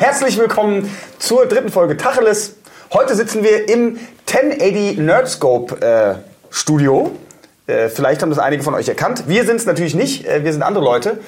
[0.00, 2.56] Herzlich willkommen zur dritten Folge Tacheles.
[2.90, 6.14] Heute sitzen wir im 1080 Nerdscope äh,
[6.48, 7.14] Studio.
[7.66, 9.24] Äh, vielleicht haben das einige von euch erkannt.
[9.26, 11.18] Wir sind es natürlich nicht, äh, wir sind andere Leute.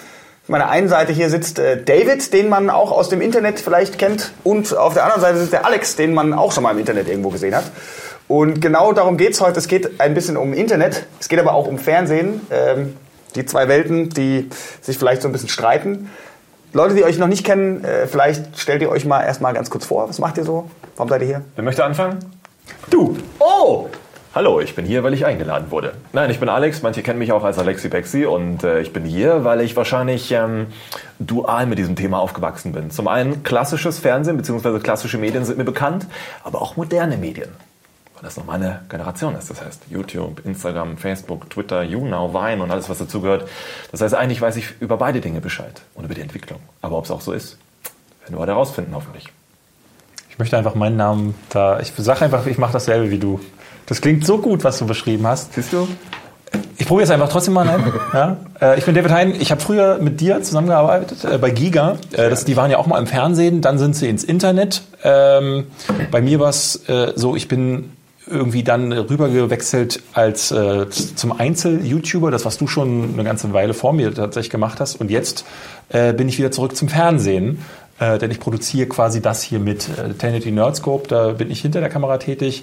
[0.45, 3.99] Auf meiner einen Seite hier sitzt äh, David, den man auch aus dem Internet vielleicht
[3.99, 4.33] kennt.
[4.43, 7.11] Und auf der anderen Seite sitzt der Alex, den man auch schon mal im Internet
[7.11, 7.71] irgendwo gesehen hat.
[8.27, 9.59] Und genau darum geht es heute.
[9.59, 12.41] Es geht ein bisschen um Internet, es geht aber auch um Fernsehen.
[12.51, 12.97] Ähm,
[13.35, 14.49] die zwei Welten, die
[14.81, 16.11] sich vielleicht so ein bisschen streiten.
[16.75, 19.85] Leute, die euch noch nicht kennen, äh, vielleicht stellt ihr euch mal erstmal ganz kurz
[19.85, 20.09] vor.
[20.09, 20.71] Was macht ihr so?
[20.97, 21.43] Warum seid ihr hier?
[21.55, 22.19] Wer möchte anfangen?
[22.89, 23.19] Du!
[23.39, 23.89] Oh!
[24.35, 25.93] Hallo, ich bin hier, weil ich eingeladen wurde.
[26.15, 29.05] Nein, ich bin Alex, manche kennen mich auch als Alexi Bexi und äh, ich bin
[29.05, 30.69] hier, weil ich wahrscheinlich ähm,
[31.19, 32.91] dual mit diesem Thema aufgewachsen bin.
[32.91, 34.79] Zum einen klassisches Fernsehen bzw.
[34.79, 36.07] klassische Medien sind mir bekannt,
[36.43, 37.51] aber auch moderne Medien.
[38.23, 39.51] Weil das noch meine Generation ist.
[39.51, 43.49] Das heißt YouTube, Instagram, Facebook, Twitter, YouNow, Vine und alles, was dazugehört.
[43.91, 46.61] Das heißt, eigentlich weiß ich über beide Dinge Bescheid und über die Entwicklung.
[46.83, 47.59] Aber ob es auch so ist,
[48.21, 49.27] werden wir heute herausfinden, hoffentlich.
[50.31, 51.81] Ich möchte einfach meinen Namen da.
[51.81, 53.41] Ich sage einfach, ich mache dasselbe wie du.
[53.87, 55.55] Das klingt so gut, was du beschrieben hast.
[55.55, 55.89] Siehst du?
[56.79, 57.93] Ich probiere es einfach trotzdem mal ein.
[58.15, 58.37] ja?
[58.61, 59.35] Äh, ich bin David Hein.
[59.41, 61.97] Ich habe früher mit dir zusammengearbeitet äh, bei Giga.
[62.13, 63.63] Äh, das, die waren ja auch mal im Fernsehen.
[63.63, 64.83] Dann sind sie ins Internet.
[65.03, 65.67] Ähm,
[66.13, 67.91] bei mir war es äh, so, ich bin
[68.27, 73.93] irgendwie dann rübergewechselt als äh, zum Einzel-YouTuber, das was du schon eine ganze Weile vor
[73.93, 75.01] mir tatsächlich gemacht hast.
[75.01, 75.45] Und jetzt
[75.89, 77.59] äh, bin ich wieder zurück zum Fernsehen,
[77.99, 81.09] äh, denn ich produziere quasi das hier mit äh, Tenity Nerdscope.
[81.09, 82.63] Da bin ich hinter der Kamera tätig.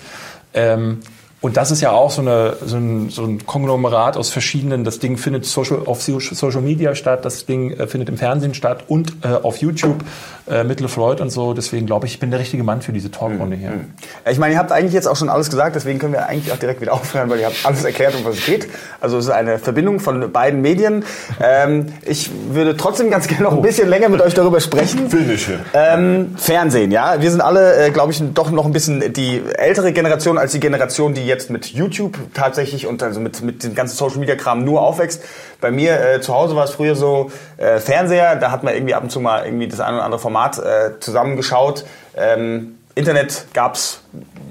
[0.54, 1.00] Ähm,
[1.42, 5.00] und das ist ja auch so, eine, so, ein, so ein Konglomerat aus verschiedenen, das
[5.00, 9.14] Ding findet Social, auf Social Media statt, das Ding äh, findet im Fernsehen statt und
[9.24, 10.04] äh, auf YouTube
[10.50, 11.54] äh, mit LeFloid und so.
[11.54, 13.70] Deswegen glaube ich, ich bin der richtige Mann für diese Talkrunde hier.
[13.70, 13.94] Mhm.
[14.30, 16.58] Ich meine, ihr habt eigentlich jetzt auch schon alles gesagt, deswegen können wir eigentlich auch
[16.58, 18.68] direkt wieder aufhören, weil ihr habt alles erklärt, um was es geht.
[19.00, 21.06] Also es ist eine Verbindung von beiden Medien.
[21.42, 25.10] Ähm, ich würde trotzdem ganz gerne noch ein bisschen länger mit euch darüber sprechen.
[25.10, 25.60] Filmische.
[25.74, 27.22] Ähm, Fernsehen, ja.
[27.22, 30.60] Wir sind alle, äh, glaube ich, doch noch ein bisschen die ältere Generation als die
[30.60, 34.66] Generation, die jetzt mit YouTube tatsächlich und also mit, mit dem ganzen Social Media Kram
[34.66, 35.24] nur aufwächst.
[35.62, 38.94] Bei mir äh, zu Hause war es früher so äh, Fernseher, da hat man irgendwie
[38.94, 41.86] ab und zu mal irgendwie das eine oder andere Format äh, zusammengeschaut.
[42.18, 44.02] Ähm, Internet gab's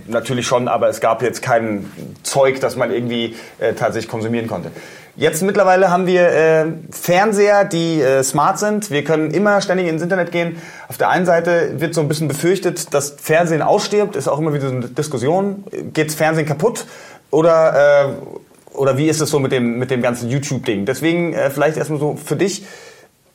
[0.07, 1.91] natürlich schon, aber es gab jetzt kein
[2.23, 4.71] Zeug, das man irgendwie äh, tatsächlich konsumieren konnte.
[5.19, 8.93] Jetzt mittlerweile haben wir äh, Fernseher, die äh, smart sind.
[8.93, 10.63] Wir können immer ständig ins Internet gehen.
[10.87, 14.15] Auf der einen Seite wird so ein bisschen befürchtet, dass Fernsehen ausstirbt.
[14.15, 15.65] Ist auch immer wieder so eine Diskussion.
[15.93, 16.87] Geht's Fernsehen kaputt?
[17.33, 20.87] Oder, äh, oder wie ist es so mit dem, mit dem ganzen YouTube-Ding?
[20.87, 22.65] Deswegen äh, vielleicht erstmal so für dich.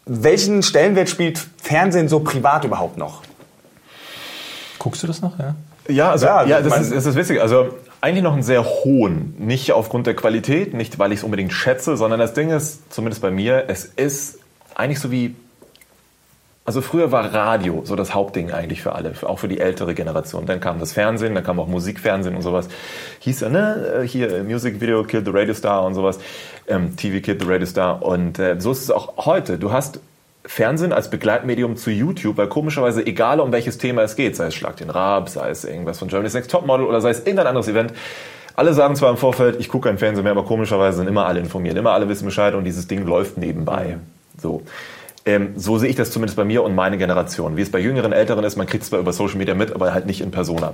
[0.05, 3.23] Welchen Stellenwert spielt Fernsehen so privat überhaupt noch?
[4.79, 5.37] Guckst du das noch?
[5.37, 5.55] Ja.
[5.87, 7.41] Ja, also, Ja, ja, ich das, mein- ist, das ist witzig.
[7.41, 7.69] Also
[8.01, 9.35] eigentlich noch einen sehr hohen.
[9.39, 13.21] Nicht aufgrund der Qualität, nicht weil ich es unbedingt schätze, sondern das Ding ist, zumindest
[13.21, 14.39] bei mir, es ist
[14.75, 15.35] eigentlich so wie.
[16.65, 20.45] Also früher war Radio so das Hauptding eigentlich für alle, auch für die ältere Generation.
[20.45, 22.69] Dann kam das Fernsehen, dann kam auch Musikfernsehen und sowas.
[23.19, 26.19] Hieß ja, ne, äh, hier Music Video Killed the Radio Star und sowas,
[26.69, 28.01] ähm, TV Killed the Radio Star.
[28.01, 29.57] Und äh, so ist es auch heute.
[29.57, 29.99] Du hast
[30.45, 34.55] Fernsehen als Begleitmedium zu YouTube, weil komischerweise egal um welches Thema es geht, sei es
[34.55, 37.67] Schlag den Rab, sei es irgendwas von Germany's Next Topmodel oder sei es irgendein anderes
[37.67, 37.93] Event,
[38.55, 41.39] alle sagen zwar im Vorfeld, ich gucke kein Fernsehen mehr, aber komischerweise sind immer alle
[41.39, 43.97] informiert, immer alle wissen Bescheid und dieses Ding läuft nebenbei.
[44.39, 44.61] So.
[45.25, 47.55] Ähm, so sehe ich das zumindest bei mir und meine Generation.
[47.55, 49.93] Wie es bei jüngeren, älteren ist, man kriegt es zwar über Social Media mit, aber
[49.93, 50.73] halt nicht in Persona.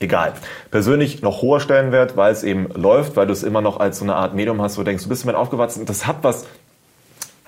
[0.00, 0.34] Egal.
[0.70, 4.04] Persönlich noch hoher Stellenwert, weil es eben läuft, weil du es immer noch als so
[4.04, 5.84] eine Art Medium hast, wo du denkst, du bist damit aufgewachsen.
[5.86, 6.46] Das hat was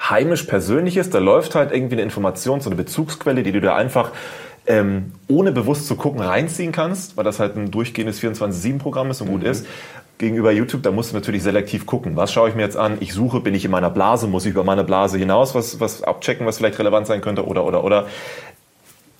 [0.08, 1.10] heimisch Persönliches.
[1.10, 4.12] Da läuft halt irgendwie eine Information, so eine Bezugsquelle, die du da einfach
[4.66, 9.28] ähm, ohne bewusst zu gucken reinziehen kannst, weil das halt ein durchgehendes 24-7-Programm ist und
[9.28, 9.66] gut ist.
[10.18, 12.14] Gegenüber YouTube, da musst du natürlich selektiv gucken.
[12.14, 12.98] Was schaue ich mir jetzt an?
[13.00, 14.26] Ich suche, bin ich in meiner Blase?
[14.26, 17.46] Muss ich über meine Blase hinaus was, was abchecken, was vielleicht relevant sein könnte?
[17.46, 18.06] Oder, oder, oder.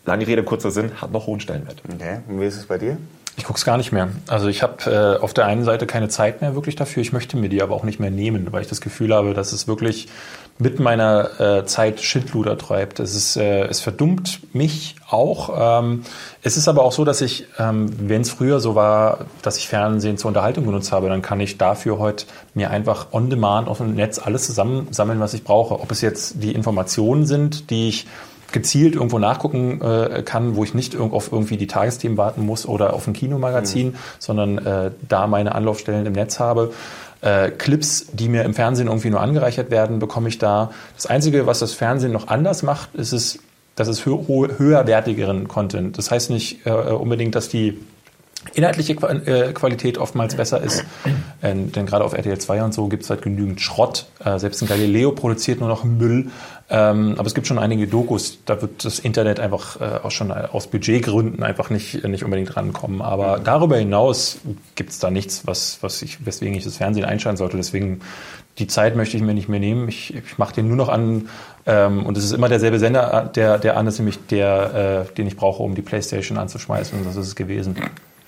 [0.05, 1.83] Lange Rede, kurzer Sinn, hat noch hohen Stellenwert.
[1.93, 2.99] Okay, und wie ist es bei dir?
[3.37, 4.11] Ich gucke es gar nicht mehr.
[4.29, 7.01] Also ich habe äh, auf der einen Seite keine Zeit mehr wirklich dafür.
[7.01, 9.53] Ich möchte mir die aber auch nicht mehr nehmen, weil ich das Gefühl habe, dass
[9.53, 10.09] es wirklich
[10.61, 13.01] mit meiner äh, Zeit Schindluder treibt.
[13.01, 15.81] Es, ist, äh, es verdummt mich auch.
[15.83, 16.03] Ähm,
[16.43, 19.69] es ist aber auch so, dass ich, ähm, wenn es früher so war, dass ich
[19.69, 23.79] Fernsehen zur Unterhaltung genutzt habe, dann kann ich dafür heute mir einfach on demand auf
[23.79, 25.81] dem Netz alles zusammensammeln, was ich brauche.
[25.81, 28.07] Ob es jetzt die Informationen sind, die ich
[28.53, 32.67] gezielt irgendwo nachgucken äh, kann, wo ich nicht irg auf irgendwie die Tagesthemen warten muss
[32.67, 36.73] oder auf ein Kinomagazin, sondern äh, da meine Anlaufstellen im Netz habe.
[37.23, 40.71] Äh, Clips, die mir im Fernsehen irgendwie nur angereichert werden, bekomme ich da.
[40.97, 43.39] Das Einzige, was das Fernsehen noch anders macht, ist es,
[43.77, 45.99] dass es hö höherwertigeren Content.
[45.99, 47.79] Das heißt nicht äh, unbedingt, dass die
[48.55, 50.85] inhaltliche äh, Qualität oftmals besser ist.
[51.43, 54.07] Denn gerade auf RTL 2 und so gibt es halt genügend Schrott.
[54.25, 56.31] Äh, selbst ein Galileo produziert nur noch Müll.
[56.73, 60.31] Ähm, aber es gibt schon einige Dokus, da wird das Internet einfach äh, auch schon
[60.31, 63.03] aus Budgetgründen einfach nicht, nicht unbedingt rankommen.
[63.03, 63.45] Aber mhm.
[63.45, 64.39] darüber hinaus
[64.77, 67.57] gibt es da nichts, was, was ich, weswegen ich das Fernsehen einschalten sollte.
[67.57, 68.01] Deswegen
[68.59, 69.89] die Zeit möchte ich mir nicht mehr nehmen.
[69.89, 71.29] Ich, ich mache den nur noch an
[71.67, 75.27] ähm, und es ist immer derselbe Sender, der, der an ist, nämlich der, äh, den
[75.27, 76.99] ich brauche, um die Playstation anzuschmeißen.
[76.99, 77.77] Und das ist es gewesen.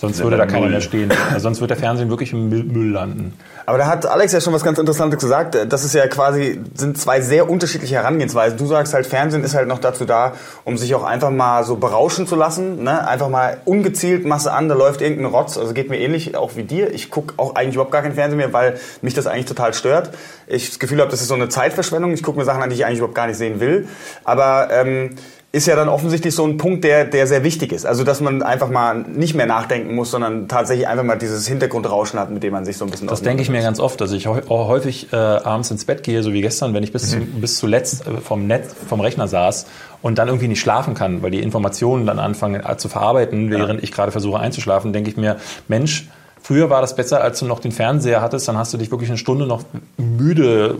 [0.02, 1.12] Sonst würde da keiner mehr stehen.
[1.30, 3.38] Also sonst wird der Fernsehen wirklich im Müll landen.
[3.66, 5.56] Aber da hat Alex ja schon was ganz Interessantes gesagt.
[5.68, 8.58] Das ist ja quasi, sind zwei sehr unterschiedliche Herangehensweisen.
[8.58, 10.32] Du sagst halt, Fernsehen ist halt noch dazu da,
[10.64, 12.82] um sich auch einfach mal so berauschen zu lassen.
[12.82, 13.06] Ne?
[13.06, 15.56] Einfach mal ungezielt Masse an, da läuft irgendein Rotz.
[15.56, 16.92] Also geht mir ähnlich auch wie dir.
[16.92, 20.10] Ich gucke auch eigentlich überhaupt gar kein Fernsehen mehr, weil mich das eigentlich total stört.
[20.48, 22.12] Ich das Gefühl habe, das ist so eine Zeitverschwendung.
[22.12, 23.86] Ich gucke mir Sachen an, die ich eigentlich überhaupt gar nicht sehen will.
[24.24, 25.14] Aber ähm,
[25.54, 27.84] ist ja dann offensichtlich so ein Punkt, der, der sehr wichtig ist.
[27.84, 32.18] Also, dass man einfach mal nicht mehr nachdenken muss, sondern tatsächlich einfach mal dieses Hintergrundrauschen
[32.18, 34.12] hat, mit dem man sich so ein bisschen Das denke ich mir ganz oft, dass
[34.12, 37.40] ich häufig äh, abends ins Bett gehe, so wie gestern, wenn ich bis, mhm.
[37.42, 39.66] bis zuletzt äh, vom Netz, vom Rechner saß
[40.00, 43.80] und dann irgendwie nicht schlafen kann, weil die Informationen dann anfangen äh, zu verarbeiten, während
[43.80, 43.84] ja.
[43.84, 45.36] ich gerade versuche einzuschlafen, denke ich mir,
[45.68, 46.08] Mensch,
[46.42, 49.08] Früher war das besser, als du noch den Fernseher hattest, dann hast du dich wirklich
[49.10, 49.62] eine Stunde noch
[49.96, 50.76] müde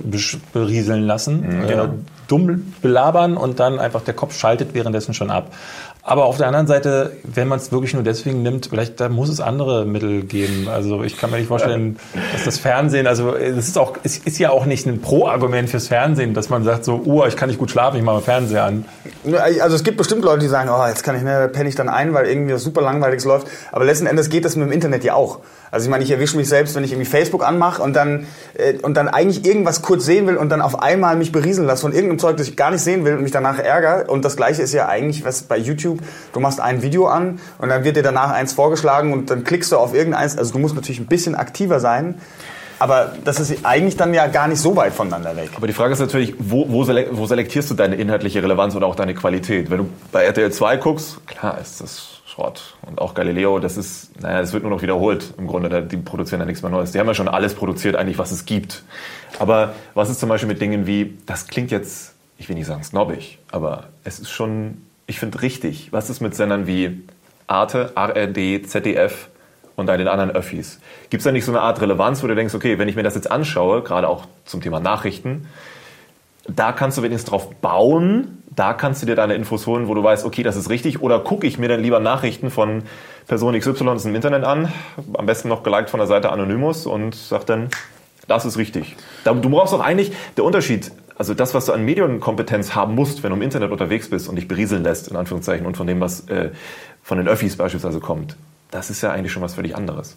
[0.52, 1.84] berieseln lassen, mhm, genau.
[1.84, 1.88] äh,
[2.26, 5.52] dumm belabern und dann einfach der Kopf schaltet währenddessen schon ab.
[6.04, 9.28] Aber auf der anderen Seite, wenn man es wirklich nur deswegen nimmt, vielleicht da muss
[9.28, 10.68] es andere Mittel geben.
[10.68, 11.96] Also ich kann mir nicht vorstellen,
[12.32, 15.86] dass das Fernsehen, also es ist auch, es ist ja auch nicht ein Pro-Argument fürs
[15.86, 18.64] Fernsehen, dass man sagt so, oh, ich kann nicht gut schlafen, ich mache mal Fernseher
[18.64, 18.84] an.
[19.60, 21.88] Also es gibt bestimmt Leute, die sagen, oh, jetzt kann ich, ne, penne ich dann
[21.88, 23.46] ein, weil irgendwie was super langweiliges läuft.
[23.70, 25.38] Aber letzten Endes geht das mit dem Internet ja auch.
[25.72, 28.74] Also ich meine, ich erwische mich selbst, wenn ich irgendwie Facebook anmache und dann äh,
[28.82, 31.92] und dann eigentlich irgendwas kurz sehen will und dann auf einmal mich berieseln lasse von
[31.92, 34.10] irgendeinem Zeug, das ich gar nicht sehen will und mich danach ärgere.
[34.10, 36.00] Und das Gleiche ist ja eigentlich was bei YouTube.
[36.34, 39.72] Du machst ein Video an und dann wird dir danach eins vorgeschlagen und dann klickst
[39.72, 40.36] du auf irgendeins.
[40.36, 42.16] Also du musst natürlich ein bisschen aktiver sein.
[42.78, 45.50] Aber das ist eigentlich dann ja gar nicht so weit voneinander weg.
[45.56, 49.14] Aber die Frage ist natürlich, wo, wo, selektierst du deine inhaltliche Relevanz oder auch deine
[49.14, 49.70] Qualität?
[49.70, 52.76] Wenn du bei RTL 2 guckst, klar ist das Schrott.
[52.86, 55.82] Und auch Galileo, das ist, naja, es wird nur noch wiederholt im Grunde.
[55.82, 56.92] Die produzieren ja nichts mehr Neues.
[56.92, 58.84] Die haben ja schon alles produziert, eigentlich, was es gibt.
[59.38, 62.82] Aber was ist zum Beispiel mit Dingen wie, das klingt jetzt, ich will nicht sagen
[62.82, 65.92] snobbig, aber es ist schon, ich finde richtig.
[65.92, 67.02] Was ist mit Sendern wie
[67.48, 69.28] Arte, ARD, ZDF
[69.76, 70.80] und dann den anderen Öffis?
[71.10, 73.02] Gibt es da nicht so eine Art Relevanz, wo du denkst, okay, wenn ich mir
[73.02, 75.48] das jetzt anschaue, gerade auch zum Thema Nachrichten,
[76.48, 80.02] da kannst du wenigstens drauf bauen, da kannst du dir deine Infos holen, wo du
[80.02, 81.00] weißt, okay, das ist richtig.
[81.00, 82.82] Oder gucke ich mir dann lieber Nachrichten von
[83.26, 84.72] Person XY im Internet an,
[85.14, 87.68] am besten noch geliked von der Seite Anonymous und sag dann,
[88.28, 88.96] das ist richtig.
[89.24, 93.30] Du brauchst doch eigentlich, der Unterschied, also das, was du an Medienkompetenz haben musst, wenn
[93.30, 96.28] du im Internet unterwegs bist und dich berieseln lässt, in Anführungszeichen, und von dem, was
[96.28, 96.50] äh,
[97.02, 98.36] von den Öffis beispielsweise kommt,
[98.70, 100.16] das ist ja eigentlich schon was völlig anderes.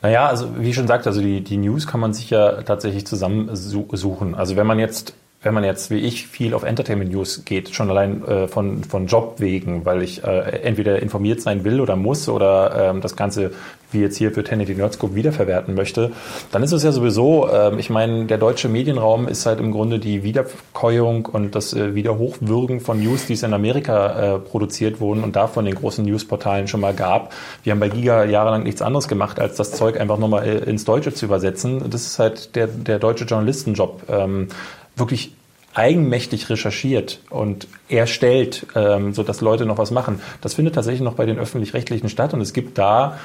[0.00, 3.06] Naja, also wie ich schon sagte, also die, die News kann man sich ja tatsächlich
[3.06, 4.34] zusammensuchen.
[4.34, 7.90] Also wenn man jetzt wenn man jetzt wie ich viel auf Entertainment News geht, schon
[7.90, 12.28] allein äh, von, von Job wegen, weil ich äh, entweder informiert sein will oder muss
[12.28, 13.52] oder ähm, das Ganze
[13.92, 16.12] wie jetzt hier für Tenet Nerdscope wiederverwerten möchte,
[16.50, 19.98] dann ist es ja sowieso, äh, ich meine, der deutsche Medienraum ist halt im Grunde
[19.98, 25.22] die Wiederkäuung und das äh, Wiederhochwürgen von News, die es in Amerika äh, produziert wurden
[25.22, 27.34] und da von den großen Newsportalen schon mal gab.
[27.62, 30.84] Wir haben bei Giga jahrelang nichts anderes gemacht, als das Zeug einfach nochmal äh, ins
[30.84, 31.90] Deutsche zu übersetzen.
[31.90, 34.02] Das ist halt der, der deutsche Journalistenjob.
[34.08, 34.48] Ähm,
[34.96, 35.32] wirklich
[35.74, 40.20] eigenmächtig recherchiert und erstellt, ähm, so dass Leute noch was machen.
[40.40, 43.18] Das findet tatsächlich noch bei den öffentlich-rechtlichen statt und es gibt da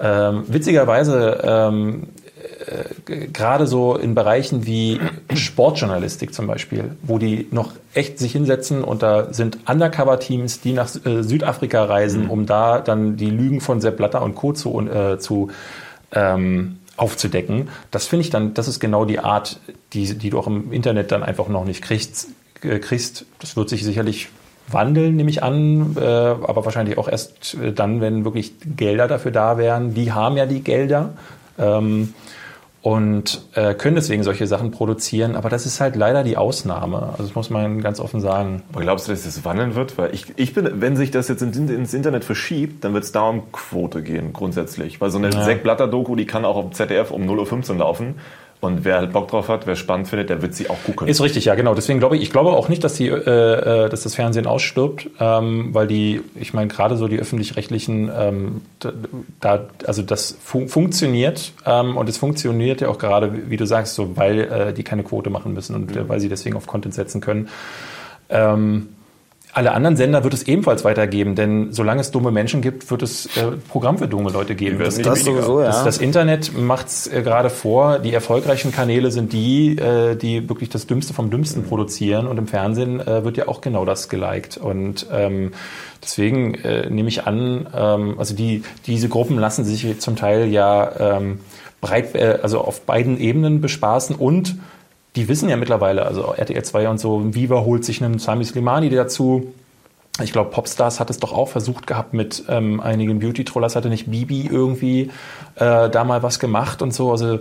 [0.00, 2.08] ähm, witzigerweise ähm,
[2.66, 4.98] äh, gerade so in Bereichen wie
[5.34, 10.88] Sportjournalistik zum Beispiel, wo die noch echt sich hinsetzen und da sind Undercover-Teams, die nach
[11.04, 12.30] äh, Südafrika reisen, mhm.
[12.30, 14.54] um da dann die Lügen von Sepp Blatter und Co.
[14.54, 15.50] zu, äh, zu
[16.12, 17.68] ähm, aufzudecken.
[17.90, 19.60] Das finde ich dann, das ist genau die Art,
[19.92, 22.28] die, die du auch im Internet dann einfach noch nicht kriegst.
[22.62, 23.24] Äh, kriegst.
[23.38, 24.28] Das wird sich sicherlich
[24.68, 29.32] wandeln, nehme ich an, äh, aber wahrscheinlich auch erst äh, dann, wenn wirklich Gelder dafür
[29.32, 29.94] da wären.
[29.94, 31.14] Die haben ja die Gelder.
[31.58, 32.14] Ähm,
[32.82, 35.36] und äh, können deswegen solche Sachen produzieren.
[35.36, 37.10] Aber das ist halt leider die Ausnahme.
[37.10, 38.62] Also das muss man ganz offen sagen.
[38.72, 39.98] Aber glaubst du, dass das wandeln wird?
[39.98, 43.28] Weil ich, ich bin, wenn sich das jetzt ins Internet verschiebt, dann wird es da
[43.28, 45.00] um Quote gehen, grundsätzlich.
[45.00, 45.54] Weil so eine ja.
[45.54, 48.14] Blatter-Doku, die kann auch auf ZDF um 0.15 Uhr laufen.
[48.60, 51.08] Und wer halt Bock drauf hat, wer spannend findet, der wird sie auch gucken.
[51.08, 51.74] Ist richtig, ja, genau.
[51.74, 55.08] Deswegen glaube ich, ich glaube auch nicht, dass die, äh, äh, dass das Fernsehen ausstirbt,
[55.18, 58.60] ähm, weil die, ich meine, gerade so die öffentlich-rechtlichen, ähm,
[59.40, 63.94] da, also das fun funktioniert ähm, und es funktioniert ja auch gerade, wie du sagst,
[63.94, 66.08] so, weil äh, die keine Quote machen müssen und äh, mhm.
[66.10, 67.48] weil sie deswegen auf Content setzen können.
[68.28, 68.90] Ähm,
[69.52, 73.26] alle anderen Sender wird es ebenfalls weitergeben, denn solange es dumme Menschen gibt, wird es
[73.36, 74.78] äh, Programm für dumme Leute geben.
[74.78, 75.66] Das, das, sowieso, ja.
[75.66, 77.98] das, das Internet macht es äh, gerade vor.
[77.98, 82.26] Die erfolgreichen Kanäle sind die, äh, die wirklich das Dümmste vom Dümmsten produzieren.
[82.26, 84.56] Und im Fernsehen äh, wird ja auch genau das geliked.
[84.56, 85.52] Und ähm,
[86.02, 91.16] deswegen äh, nehme ich an, ähm, also die, diese Gruppen lassen sich zum Teil ja
[91.16, 91.40] ähm,
[91.80, 94.56] breit, äh, also auf beiden Ebenen bespaßen und
[95.16, 98.90] die wissen ja mittlerweile, also RTL 2 und so, Viva holt sich einen Sami Slimani
[98.90, 99.52] dazu.
[100.22, 104.10] Ich glaube, Popstars hat es doch auch versucht gehabt mit ähm, einigen Beauty-Trollers, hatte nicht
[104.10, 105.10] Bibi irgendwie
[105.56, 107.10] äh, da mal was gemacht und so.
[107.10, 107.38] Also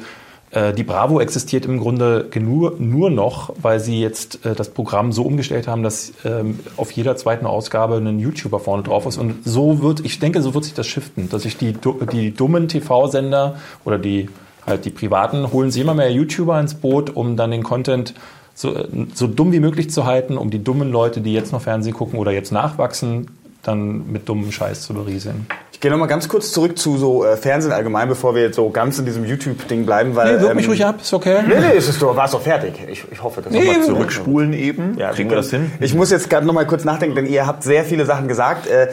[0.51, 5.11] äh, die Bravo existiert im Grunde nur, nur noch, weil sie jetzt äh, das Programm
[5.11, 9.17] so umgestellt haben, dass ähm, auf jeder zweiten Ausgabe ein YouTuber vorne drauf ist.
[9.17, 11.73] Und so wird, ich denke, so wird sich das shiften, dass sich die,
[12.11, 14.29] die dummen TV-Sender oder die
[14.65, 18.13] halt die privaten holen sich immer mehr YouTuber ins Boot, um dann den Content
[18.53, 21.93] so, so dumm wie möglich zu halten, um die dummen Leute, die jetzt noch Fernsehen
[21.93, 23.27] gucken oder jetzt nachwachsen,
[23.63, 25.47] dann mit dummem Scheiß zu berieseln.
[25.71, 28.57] Ich gehe noch mal ganz kurz zurück zu so äh, Fernsehen allgemein, bevor wir jetzt
[28.57, 30.35] so ganz in diesem YouTube-Ding bleiben, weil...
[30.35, 31.41] Nee, wirk mich ähm, ruhig ab, ist okay.
[31.47, 32.73] Nee, nee, es ist, du warst doch fertig.
[32.89, 34.97] Ich, ich hoffe, das Nee, nochmal Zurückspulen eben.
[34.97, 35.71] Ja, Kriegen wir das hin?
[35.79, 38.67] Ich muss jetzt gerade noch mal kurz nachdenken, denn ihr habt sehr viele Sachen gesagt.
[38.67, 38.89] Äh,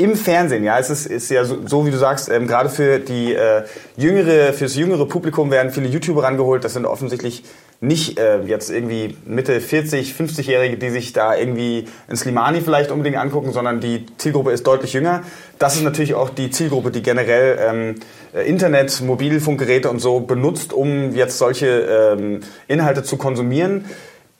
[0.00, 2.98] Im Fernsehen, ja, es ist, ist ja so, so wie du sagst, ähm, gerade für
[2.98, 3.64] die äh,
[3.98, 6.64] jüngere, fürs jüngere Publikum werden viele YouTuber rangeholt.
[6.64, 7.44] Das sind offensichtlich
[7.82, 13.18] nicht äh, jetzt irgendwie Mitte 40, 50-Jährige, die sich da irgendwie ein Slimani vielleicht unbedingt
[13.18, 15.22] angucken, sondern die Zielgruppe ist deutlich jünger.
[15.58, 17.94] Das ist natürlich auch die Zielgruppe, die generell ähm,
[18.32, 23.84] äh, Internet, Mobilfunkgeräte und so benutzt, um jetzt solche ähm, Inhalte zu konsumieren.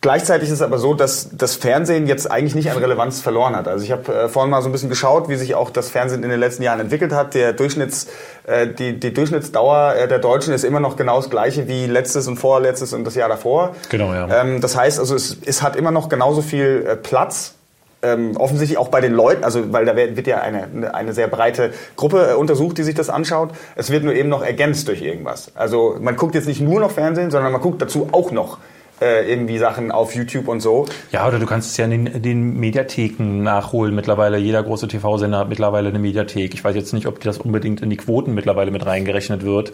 [0.02, 3.68] Gleichzeitig ist es aber so, dass das Fernsehen jetzt eigentlich nicht an Relevanz verloren hat.
[3.68, 6.22] Also ich habe äh, vorhin mal so ein bisschen geschaut, wie sich auch das Fernsehen
[6.22, 7.34] in den letzten Jahren entwickelt hat.
[7.34, 8.06] Der Durchschnitts,
[8.46, 12.26] äh, die, die Durchschnittsdauer äh, der Deutschen ist immer noch genau das gleiche wie letztes
[12.28, 13.76] und vorletztes und das Jahr davor.
[13.90, 14.40] Genau, ja.
[14.40, 17.56] Ähm, das heißt also, es, es hat immer noch genauso viel äh, Platz.
[18.02, 21.74] Ähm, offensichtlich auch bei den Leuten, also weil da wird ja eine, eine sehr breite
[21.96, 23.50] Gruppe äh, untersucht, die sich das anschaut.
[23.76, 25.52] Es wird nur eben noch ergänzt durch irgendwas.
[25.54, 28.56] Also man guckt jetzt nicht nur noch Fernsehen, sondern man guckt dazu auch noch
[29.00, 30.86] äh, irgendwie Sachen auf YouTube und so.
[31.12, 33.94] Ja, oder du kannst es ja in den, den Mediatheken nachholen.
[33.94, 36.54] Mittlerweile, jeder große TV-Sender hat mittlerweile eine Mediathek.
[36.54, 39.72] Ich weiß jetzt nicht, ob das unbedingt in die Quoten mittlerweile mit reingerechnet wird.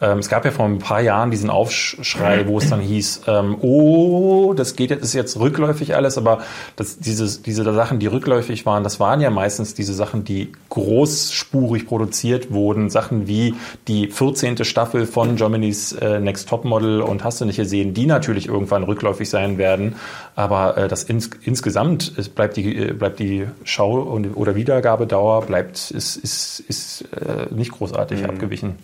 [0.00, 3.56] Ähm, es gab ja vor ein paar Jahren diesen Aufschrei, wo es dann hieß, ähm,
[3.60, 6.40] oh, das geht jetzt, ist jetzt rückläufig alles, aber
[6.74, 11.86] das, dieses, diese Sachen, die rückläufig waren, das waren ja meistens diese Sachen, die großspurig
[11.86, 12.90] produziert wurden.
[12.90, 13.54] Sachen wie
[13.86, 14.64] die 14.
[14.64, 18.84] Staffel von Germany's äh, Next Top Model und hast du nicht gesehen, die natürlich irgendwann
[18.84, 19.96] rückläufig sein werden.
[20.36, 25.42] Aber äh, das ins, insgesamt es bleibt die, äh, bleibt die Schau- und, oder Wiedergabedauer
[25.42, 28.76] bleibt, ist, ist, ist äh, nicht großartig abgewichen.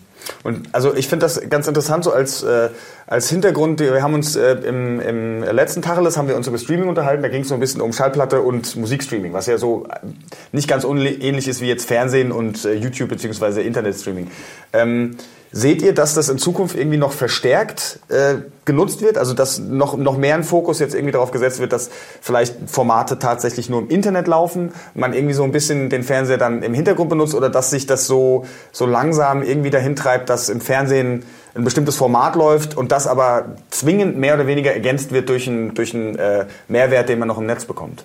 [0.43, 2.69] Und also ich finde das ganz interessant so als, äh,
[3.07, 3.79] als Hintergrund.
[3.79, 7.23] Wir haben uns äh, im, im letzten Tacheles haben wir uns über Streaming unterhalten.
[7.23, 10.05] Da ging es so ein bisschen um Schallplatte und Musikstreaming, was ja so äh,
[10.51, 14.29] nicht ganz unähnlich ist wie jetzt Fernsehen und äh, YouTube beziehungsweise Internetstreaming.
[14.73, 15.15] Ähm,
[15.51, 19.17] seht ihr, dass das in Zukunft irgendwie noch verstärkt äh, genutzt wird?
[19.17, 21.89] Also dass noch, noch mehr ein Fokus jetzt irgendwie darauf gesetzt wird, dass
[22.21, 26.61] vielleicht Formate tatsächlich nur im Internet laufen, man irgendwie so ein bisschen den Fernseher dann
[26.63, 30.61] im Hintergrund benutzt oder dass sich das so, so langsam irgendwie dahin treibt, dass im
[30.61, 31.23] Fernsehen
[31.55, 35.73] ein bestimmtes Format läuft und das aber zwingend mehr oder weniger ergänzt wird durch einen
[35.73, 38.03] durch einen, äh, Mehrwert, den man noch im Netz bekommt.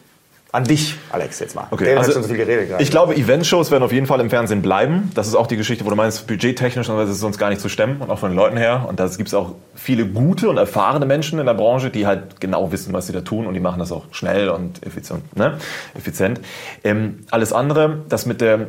[0.55, 1.67] An dich, Alex, jetzt mal.
[1.73, 2.81] Okay, Der also hat schon so viel geredet gerade.
[2.81, 5.11] ich glaube, Eventshows werden auf jeden Fall im Fernsehen bleiben.
[5.17, 8.01] Das ist auch die Geschichte, wo du meinst, budgettechnisch ist sonst gar nicht zu stemmen
[8.01, 8.87] und auch von den Leuten her.
[8.89, 12.41] Und da gibt es auch viele gute und erfahrene Menschen in der Branche, die halt
[12.41, 15.37] genau wissen, was sie da tun und die machen das auch schnell und effizient.
[15.37, 15.59] Ne?
[15.97, 16.41] effizient.
[16.85, 18.69] Ähm, alles andere, das mit der, ähm,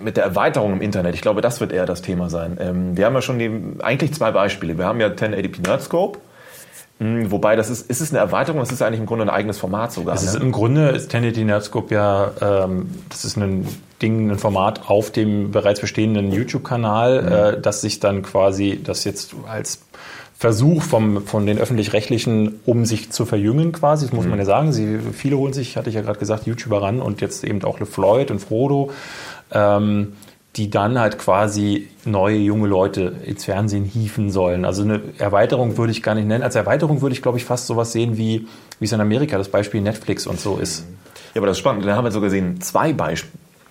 [0.00, 2.56] mit der Erweiterung im Internet, ich glaube, das wird eher das Thema sein.
[2.60, 3.50] Ähm, wir haben ja schon die,
[3.82, 4.78] eigentlich zwei Beispiele.
[4.78, 6.20] Wir haben ja 1080p Nerdscope.
[6.98, 9.58] Hm, Wobei, das ist, ist es eine Erweiterung, das ist eigentlich im Grunde ein eigenes
[9.58, 10.14] Format sogar.
[10.14, 10.40] Es ist, ne?
[10.40, 13.66] Im Grunde ist 1080 Nerdscope ja, ähm, das ist ein
[14.00, 19.34] Ding, ein Format auf dem bereits bestehenden YouTube-Kanal, äh, das sich dann quasi, das jetzt
[19.48, 19.80] als
[20.36, 24.72] Versuch vom, von den Öffentlich-Rechtlichen, um sich zu verjüngen quasi, das muss man ja sagen.
[24.72, 27.80] Sie, viele holen sich, hatte ich ja gerade gesagt, YouTuber ran und jetzt eben auch
[27.80, 28.90] LeFloid und Frodo.
[29.52, 30.14] Ähm,
[30.56, 34.64] die dann halt quasi neue junge Leute ins Fernsehen hieven sollen.
[34.64, 36.44] Also eine Erweiterung würde ich gar nicht nennen.
[36.44, 38.46] Als Erweiterung würde ich, glaube ich, fast sowas sehen, wie,
[38.78, 40.86] wie es in Amerika das Beispiel Netflix und so ist.
[41.34, 41.84] Ja, aber das ist spannend.
[41.84, 43.26] Da haben wir sogar gesehen, zwei, Beisp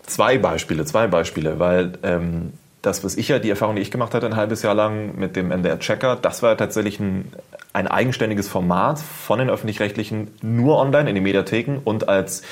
[0.05, 4.13] zwei Beispiele, zwei Beispiele, weil ähm, das, was ich ja, die Erfahrung, die ich gemacht
[4.13, 7.31] hatte ein halbes Jahr lang mit dem NDR Checker, das war tatsächlich ein,
[7.71, 12.43] ein eigenständiges Format von den Öffentlich-Rechtlichen, nur online in den Mediatheken und als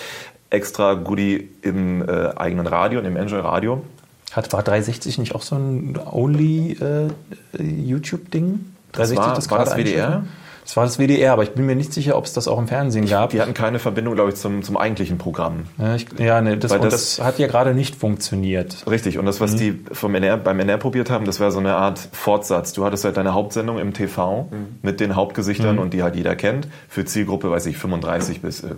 [0.50, 3.84] extra Goodie im äh, eigenen Radio und im Enjoy Radio.
[4.32, 8.66] Hat, war 360 nicht auch so ein Only äh, YouTube-Ding?
[8.92, 10.24] Das war, war das WDR?
[10.64, 12.68] Das war das WDR, aber ich bin mir nicht sicher, ob es das auch im
[12.68, 13.32] Fernsehen gab.
[13.32, 15.64] Die hatten keine Verbindung, glaube ich, zum, zum eigentlichen Programm.
[15.78, 18.86] Ja, ich, ja nee, das, das- das, hat ja gerade nicht funktioniert.
[18.90, 21.76] Richtig, und das, was die vom NR, beim NR probiert haben, das war so eine
[21.76, 22.74] Art Fortsatz.
[22.74, 24.50] Du hattest halt deine Hauptsendung im TV
[24.82, 28.76] mit den Hauptgesichtern und die halt jeder kennt, für Zielgruppe, weiß ich, 35 bis äh,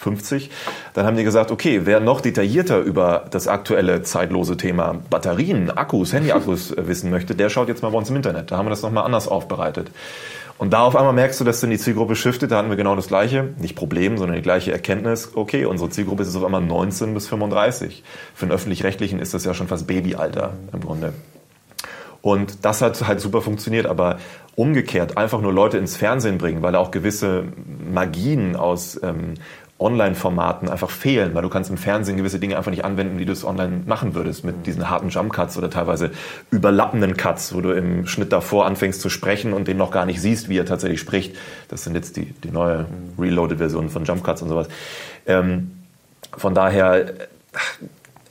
[0.00, 0.50] 50.
[0.94, 6.12] Dann haben die gesagt, okay, wer noch detaillierter über das aktuelle zeitlose Thema Batterien, Akkus,
[6.12, 8.50] Handyakkus äh, wissen möchte, der schaut jetzt mal bei uns im Internet.
[8.50, 9.90] Da haben wir das nochmal anders aufbereitet.
[10.56, 12.50] Und da auf einmal merkst du, dass dann die Zielgruppe shiftet.
[12.50, 15.30] Da hatten wir genau das gleiche, nicht Problem, sondern die gleiche Erkenntnis.
[15.34, 18.02] Okay, unsere Zielgruppe ist auf einmal 19 bis 35.
[18.34, 21.14] Für den öffentlich-rechtlichen ist das ja schon fast Babyalter im Grunde.
[22.22, 24.18] Und das hat halt super funktioniert, aber
[24.54, 27.44] umgekehrt einfach nur Leute ins Fernsehen bringen, weil auch gewisse
[27.90, 29.34] Magien aus ähm,
[29.80, 33.32] Online-Formaten einfach fehlen, weil du kannst im Fernsehen gewisse Dinge einfach nicht anwenden, wie du
[33.32, 36.10] es online machen würdest, mit diesen harten Jump-Cuts oder teilweise
[36.50, 40.20] überlappenden Cuts, wo du im Schnitt davor anfängst zu sprechen und den noch gar nicht
[40.20, 41.36] siehst, wie er tatsächlich spricht.
[41.68, 42.86] Das sind jetzt die, die neue
[43.18, 44.68] Reloaded-Version von Jump-Cuts und sowas.
[45.26, 45.70] Ähm,
[46.36, 47.14] von daher,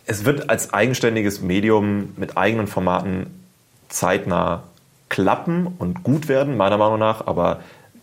[0.06, 3.28] es wird als eigenständiges Medium mit eigenen Formaten
[3.90, 4.64] zeitnah
[5.10, 7.60] klappen und gut werden, meiner Meinung nach, aber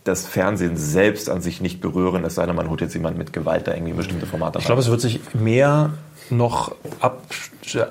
[0.07, 3.33] das Fernsehen selbst an sich nicht berühren, es sei denn, man holt jetzt jemand mit
[3.33, 5.91] Gewalt da irgendwie bestimmte Formate Ich glaube, es wird sich mehr
[6.31, 7.23] noch ab,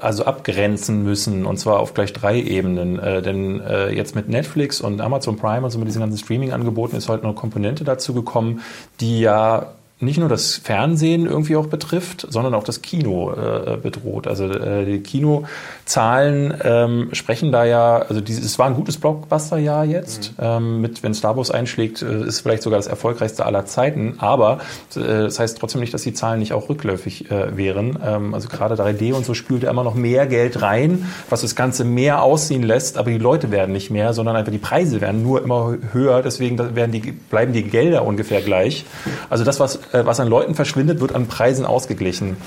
[0.01, 2.99] also abgrenzen müssen und zwar auf gleich drei Ebenen.
[2.99, 7.09] Äh, denn äh, jetzt mit Netflix und Amazon Prime, also mit diesen ganzen Streaming-Angeboten, ist
[7.09, 8.61] halt eine Komponente dazu gekommen,
[8.99, 9.73] die ja
[10.05, 14.27] nicht nur das Fernsehen irgendwie auch betrifft, sondern auch das Kino äh, bedroht.
[14.27, 19.85] Also äh, die Kinozahlen ähm, sprechen da ja, also dieses, es war ein gutes Blockbuster-Jahr
[19.85, 20.33] jetzt.
[20.39, 24.15] Ähm, mit, wenn Star Wars einschlägt, äh, ist vielleicht sogar das erfolgreichste aller Zeiten.
[24.19, 24.59] Aber
[24.95, 27.99] äh, das heißt trotzdem nicht, dass die Zahlen nicht auch rückläufig äh, wären.
[28.03, 31.55] Ähm, also gerade 3D und so spült ja immer noch mehr Geld rein, was das
[31.55, 32.97] Ganze mehr aussehen lässt.
[32.97, 36.21] Aber die Leute werden nicht mehr, sondern einfach die Preise werden nur immer höher.
[36.21, 38.85] Deswegen werden die, bleiben die Gelder ungefähr gleich.
[39.29, 42.37] Also das, was, was an Leuten verschwindet, wird an Preisen ausgeglichen.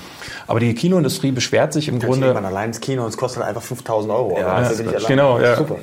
[0.49, 2.33] Aber die Kinoindustrie beschwert sich im Grunde.
[2.33, 4.35] Man allein ins Kino und es kostet einfach 5000 Euro.
[4.35, 4.95] Ja, das allein.
[5.07, 5.55] Genau, ja.
[5.55, 5.75] Super.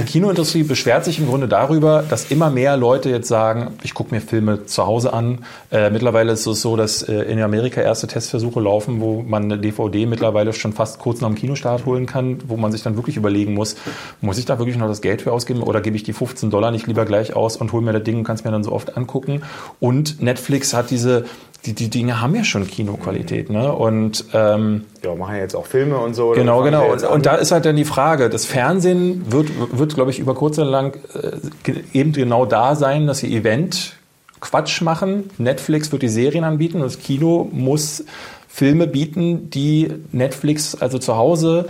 [0.00, 4.14] Die Kinoindustrie beschwert sich im Grunde darüber, dass immer mehr Leute jetzt sagen, ich gucke
[4.14, 5.44] mir Filme zu Hause an.
[5.70, 9.58] Äh, mittlerweile ist es so, dass äh, in Amerika erste Testversuche laufen, wo man eine
[9.58, 13.18] DVD mittlerweile schon fast kurz nach dem Kinostart holen kann, wo man sich dann wirklich
[13.18, 13.76] überlegen muss,
[14.22, 16.70] muss ich da wirklich noch das Geld für ausgeben oder gebe ich die 15 Dollar
[16.70, 18.72] nicht lieber gleich aus und hole mir das Ding und kann es mir dann so
[18.72, 19.42] oft angucken.
[19.80, 21.26] Und Netflix hat diese,
[21.66, 23.50] die, die Dinge haben ja schon Kinoqualität.
[23.50, 23.72] Ne?
[23.72, 26.30] Und ähm, Ja, machen ja jetzt auch Filme und so.
[26.30, 26.92] Genau, genau.
[26.92, 30.34] Und, und da ist halt dann die Frage, das Fernsehen wird, wird glaube ich, über
[30.34, 33.94] kurz oder lang äh, eben genau da sein, dass sie Event
[34.40, 35.30] Quatsch machen.
[35.38, 38.04] Netflix wird die Serien anbieten und das Kino muss
[38.46, 41.66] Filme bieten, die Netflix also zu Hause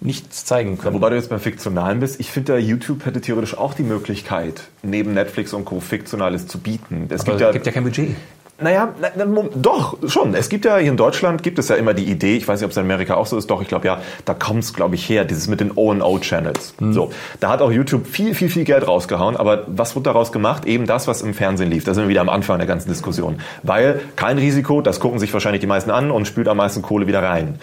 [0.00, 0.94] nicht zeigen können.
[0.94, 5.12] Wobei du jetzt beim Fiktionalen bist, ich finde, YouTube hätte theoretisch auch die Möglichkeit, neben
[5.12, 5.78] Netflix und Co.
[5.80, 7.06] Fiktionales zu bieten.
[7.10, 8.16] Es gibt ja, es gibt ja kein Budget.
[8.62, 10.34] Naja, na, na, doch, schon.
[10.34, 12.66] Es gibt ja hier in Deutschland gibt es ja immer die Idee, ich weiß nicht,
[12.66, 14.94] ob es in Amerika auch so ist, doch, ich glaube ja, da kommt es, glaube
[14.94, 16.74] ich, her, dieses mit den O&O-Channels.
[16.90, 20.66] So, da hat auch YouTube viel, viel, viel Geld rausgehauen, aber was wurde daraus gemacht?
[20.66, 21.84] Eben das, was im Fernsehen lief.
[21.84, 23.40] Da sind wir wieder am Anfang der ganzen Diskussion.
[23.62, 27.06] Weil kein Risiko, das gucken sich wahrscheinlich die meisten an und spült am meisten Kohle
[27.06, 27.58] wieder rein.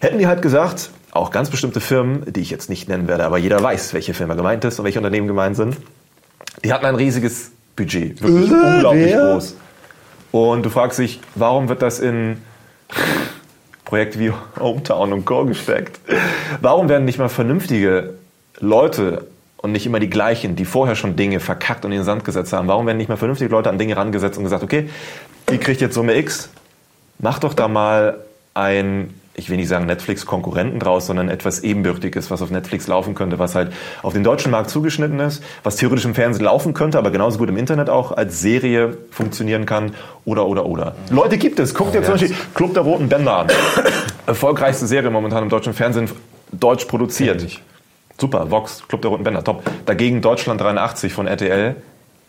[0.00, 3.38] Hätten die halt gesagt, auch ganz bestimmte Firmen, die ich jetzt nicht nennen werde, aber
[3.38, 5.76] jeder weiß, welche Firma gemeint ist und welche Unternehmen gemeint sind,
[6.64, 9.32] die hatten ein riesiges Budget, wirklich unglaublich wer?
[9.34, 9.56] groß.
[10.32, 12.42] Und du fragst dich, warum wird das in
[13.84, 16.00] Projekte wie Hometown und Core gesteckt?
[16.60, 18.14] Warum werden nicht mal vernünftige
[18.58, 19.26] Leute
[19.58, 22.52] und nicht immer die gleichen, die vorher schon Dinge verkackt und in den Sand gesetzt
[22.52, 24.88] haben, warum werden nicht mal vernünftige Leute an Dinge rangesetzt und gesagt, okay,
[25.50, 26.48] die kriegt jetzt Summe X,
[27.18, 28.18] mach doch da mal
[28.54, 33.38] ein, ich will nicht sagen Netflix-Konkurrenten draus, sondern etwas Ebenbürtiges, was auf Netflix laufen könnte,
[33.38, 37.10] was halt auf den deutschen Markt zugeschnitten ist, was theoretisch im Fernsehen laufen könnte, aber
[37.10, 40.96] genauso gut im Internet auch als Serie funktionieren kann oder, oder, oder.
[41.10, 41.74] Leute gibt es.
[41.74, 43.48] Guckt dir zum Beispiel Club der Roten Bänder an.
[44.26, 46.10] Erfolgreichste Serie momentan im deutschen Fernsehen,
[46.52, 47.60] deutsch produziert.
[48.20, 49.62] Super, Vox, Club der Roten Bänder, top.
[49.86, 51.76] Dagegen Deutschland 83 von RTL,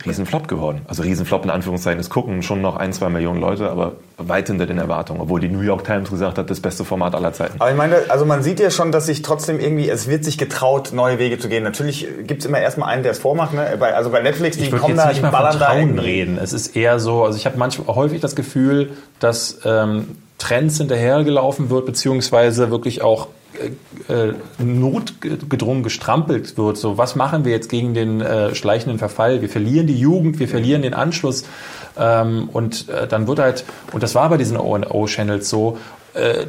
[0.05, 0.81] Riesenflop geworden.
[0.87, 1.99] Also Riesenflop in Anführungszeichen.
[1.99, 5.21] Es gucken schon noch ein, zwei Millionen Leute, aber weit hinter den Erwartungen.
[5.21, 7.59] Obwohl die New York Times gesagt hat, das beste Format aller Zeiten.
[7.59, 10.37] Aber ich meine, also man sieht ja schon, dass sich trotzdem irgendwie, es wird sich
[10.37, 11.63] getraut, neue Wege zu gehen.
[11.63, 13.53] Natürlich gibt's immer erstmal einen, der es vormacht.
[13.53, 13.75] Ne?
[13.79, 16.37] Bei, also bei Netflix, die kommen da, nicht die ballern da reden.
[16.41, 21.69] Es ist eher so, also ich habe manchmal häufig das Gefühl, dass ähm, Trends hinterhergelaufen
[21.69, 23.27] wird, beziehungsweise wirklich auch
[24.09, 26.77] äh, notgedrungen gestrampelt wird.
[26.77, 29.41] So, was machen wir jetzt gegen den äh, schleichenden Verfall?
[29.41, 31.43] Wir verlieren die Jugend, wir verlieren den Anschluss
[31.95, 35.77] Ähm, und äh, dann wird halt, und das war bei diesen O&O-Channels so,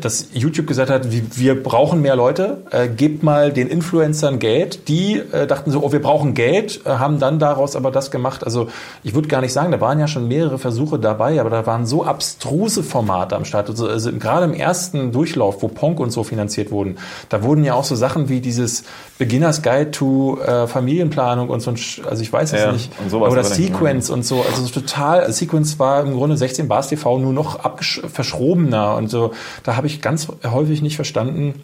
[0.00, 4.88] dass YouTube gesagt hat, wir brauchen mehr Leute, äh, gebt mal den Influencern Geld.
[4.88, 8.44] Die äh, dachten so, oh, wir brauchen Geld, äh, haben dann daraus aber das gemacht.
[8.44, 8.68] Also
[9.02, 11.86] ich würde gar nicht sagen, da waren ja schon mehrere Versuche dabei, aber da waren
[11.86, 13.70] so abstruse Formate am Start.
[13.70, 16.98] Also, also gerade im ersten Durchlauf, wo Ponk und so finanziert wurden,
[17.30, 18.84] da wurden ja auch so Sachen wie dieses
[19.16, 23.44] Beginners Guide to äh, Familienplanung und so ein, also ich weiß es ja, nicht, oder
[23.44, 27.60] Sequence und so, also so total, Sequence war im Grunde 16 Bars TV nur noch
[27.80, 31.62] verschrobener und so da habe ich ganz häufig nicht verstanden,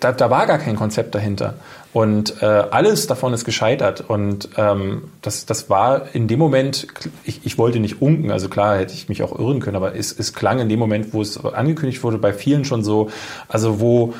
[0.00, 1.54] da, da war gar kein Konzept dahinter.
[1.92, 4.02] Und äh, alles davon ist gescheitert.
[4.08, 6.86] Und ähm, das, das war in dem Moment,
[7.24, 10.10] ich, ich wollte nicht unken, also klar hätte ich mich auch irren können, aber es,
[10.18, 13.10] es klang in dem Moment, wo es angekündigt wurde, bei vielen schon so,
[13.48, 14.14] also wo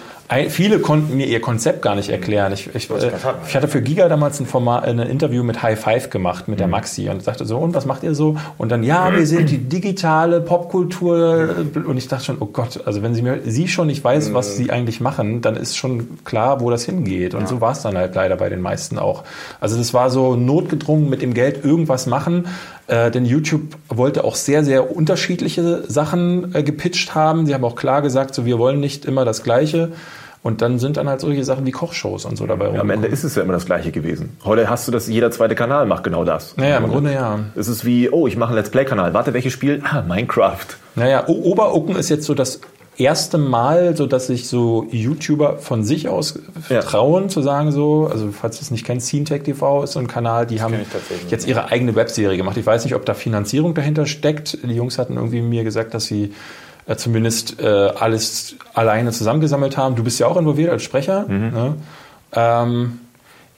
[0.48, 2.52] viele konnten mir ihr Konzept gar nicht erklären.
[2.52, 3.12] Ich, ich, äh,
[3.46, 6.66] ich hatte für Giga damals ein, Format, ein Interview mit High Five gemacht, mit der
[6.66, 6.72] mhm.
[6.72, 8.36] Maxi und sagte so, und was macht ihr so?
[8.58, 11.66] Und dann, ja, wir sind die digitale Popkultur.
[11.74, 14.52] Und ich dachte schon, oh Gott, also wenn sie mir, sie schon nicht weiß, was
[14.52, 14.64] mhm.
[14.64, 17.34] sie eigentlich machen, dann ist schon klar, wo das hingeht.
[17.34, 17.46] Und ja.
[17.46, 19.24] so war es dann halt leider bei den meisten auch.
[19.60, 22.48] Also das war so notgedrungen mit dem Geld irgendwas machen.
[22.88, 27.46] Äh, denn YouTube wollte auch sehr, sehr unterschiedliche Sachen äh, gepitcht haben.
[27.46, 29.92] Sie haben auch klar gesagt, so wir wollen nicht immer das Gleiche.
[30.42, 32.74] Und dann sind dann halt solche Sachen wie Kochshows und so dabei.
[32.74, 34.36] Ja, am Ende ist es ja immer das Gleiche gewesen.
[34.44, 36.56] Heute hast du das, jeder zweite Kanal macht genau das.
[36.56, 37.38] Naja, im Grunde ja.
[37.54, 39.14] Es ist wie, oh, ich mache einen Let's Play-Kanal.
[39.14, 39.80] Warte, welches Spiel?
[39.84, 40.66] Ah, Minecraft.
[40.96, 42.60] Naja, Oberucken ist jetzt so das
[42.98, 46.80] erste Mal, so dass sich so YouTuber von sich aus ja.
[46.80, 50.06] trauen zu sagen so, also falls du es nicht kennst, Scene TV ist so ein
[50.06, 50.74] Kanal, die das haben
[51.30, 52.56] jetzt ihre eigene Webserie gemacht.
[52.56, 54.58] Ich weiß nicht, ob da Finanzierung dahinter steckt.
[54.62, 56.32] Die Jungs hatten irgendwie mir gesagt, dass sie
[56.86, 59.96] äh, zumindest äh, alles alleine zusammengesammelt haben.
[59.96, 61.26] Du bist ja auch involviert als Sprecher.
[61.28, 61.50] Mhm.
[61.50, 61.74] Ne?
[62.34, 63.00] Ähm,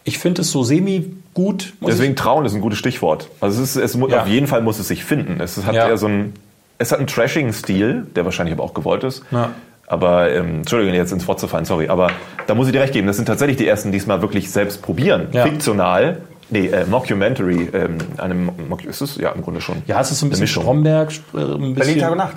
[0.05, 1.73] ich finde es so semi gut.
[1.81, 3.29] Deswegen trauen ist ein gutes Stichwort.
[3.41, 4.23] Also es ist, es ja.
[4.23, 5.41] auf jeden Fall muss es sich finden.
[5.41, 6.35] Es hat ja, ja so ein,
[6.79, 9.23] es hat einen Trashing-Stil, der wahrscheinlich aber auch gewollt ist.
[9.31, 9.51] Ja.
[9.87, 11.89] Aber, ähm, Entschuldigung, jetzt ins Wort zu fallen, sorry.
[11.89, 12.11] Aber
[12.47, 14.51] da muss ich dir recht geben, das sind tatsächlich die ersten, die es mal wirklich
[14.51, 15.29] selbst probieren.
[15.33, 15.45] Ja.
[15.45, 16.23] Fiktional.
[16.51, 18.51] Nee, äh, Mockumentary, ähm, einem,
[18.87, 19.83] ist es ja im Grunde schon.
[19.87, 21.75] Ja, es ist so ein bisschen Stromberg, äh, ein bisschen.
[21.75, 22.37] Berlin Tag und Nacht.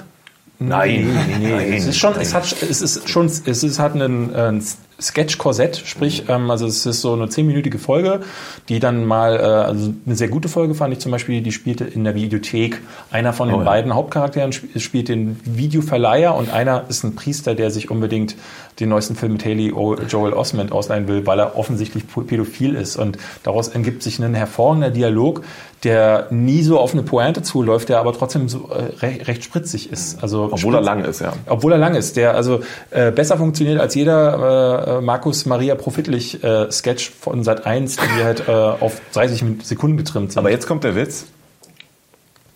[0.59, 1.07] Nein,
[1.39, 1.77] nee, nee, nee.
[1.77, 4.63] Es ist schon, es hat, es ist schon, es ist, hat einen, einen
[4.99, 8.21] Sketch-Korsett, sprich, ähm, also es ist so eine zehnminütige Folge,
[8.67, 11.83] die dann mal, äh, also eine sehr gute Folge fand ich zum Beispiel, die spielte
[11.83, 12.81] in der Videothek.
[13.11, 13.65] Einer von den oh, ja.
[13.65, 18.35] beiden Hauptcharakteren spielt den Videoverleiher und einer ist ein Priester, der sich unbedingt
[18.79, 19.73] den neuesten Film mit Haley
[20.07, 22.95] Joel Osment ausleihen will, weil er offensichtlich pädophil ist.
[22.95, 25.43] Und daraus ergibt sich ein hervorragender Dialog,
[25.83, 29.91] der nie so auf eine Pointe zuläuft, der aber trotzdem so äh, recht, recht spritzig
[29.91, 30.23] ist.
[30.23, 31.33] Also obwohl spritz, er lang ist, ja.
[31.45, 36.43] Obwohl er lang ist, der also äh, besser funktioniert als jeder äh, Markus Maria Profitlich
[36.43, 40.39] äh, Sketch von Sat 1, die halt äh, auf 30 Sekunden getrimmt sind.
[40.39, 41.25] Aber jetzt kommt der Witz.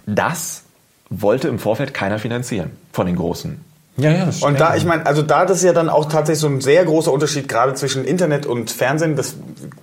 [0.08, 0.64] Das
[1.10, 3.71] wollte im Vorfeld keiner finanzieren von den Großen.
[4.02, 4.30] Ja, ja.
[4.42, 6.84] Und da, ich meine, also da das ist ja dann auch tatsächlich so ein sehr
[6.86, 9.16] großer Unterschied gerade zwischen Internet und Fernsehen.
[9.16, 9.36] Das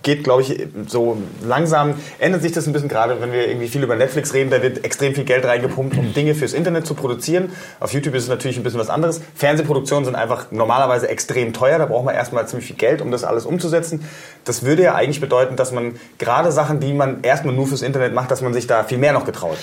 [0.03, 3.83] geht, glaube ich, so langsam ändert sich das ein bisschen gerade, wenn wir irgendwie viel
[3.83, 4.51] über Netflix reden.
[4.51, 7.51] Da wird extrem viel Geld reingepumpt, um Dinge fürs Internet zu produzieren.
[7.81, 9.21] Auf YouTube ist es natürlich ein bisschen was anderes.
[9.35, 11.79] Fernsehproduktionen sind einfach normalerweise extrem teuer.
[11.79, 14.05] Da braucht man erstmal ziemlich viel Geld, um das alles umzusetzen.
[14.45, 18.15] Das würde ja eigentlich bedeuten, dass man gerade Sachen, die man erstmal nur fürs Internet
[18.15, 19.59] macht, dass man sich da viel mehr noch getraut.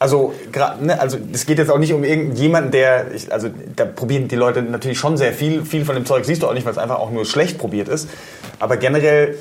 [0.00, 0.32] Also,
[0.80, 4.34] ne, also es geht jetzt auch nicht um irgendjemanden, der, ich, also da probieren die
[4.34, 5.62] Leute natürlich schon sehr viel.
[5.66, 7.88] Viel von dem Zeug siehst du auch nicht, weil es einfach auch nur schlecht probiert
[7.88, 8.08] ist.
[8.58, 9.36] Aber generell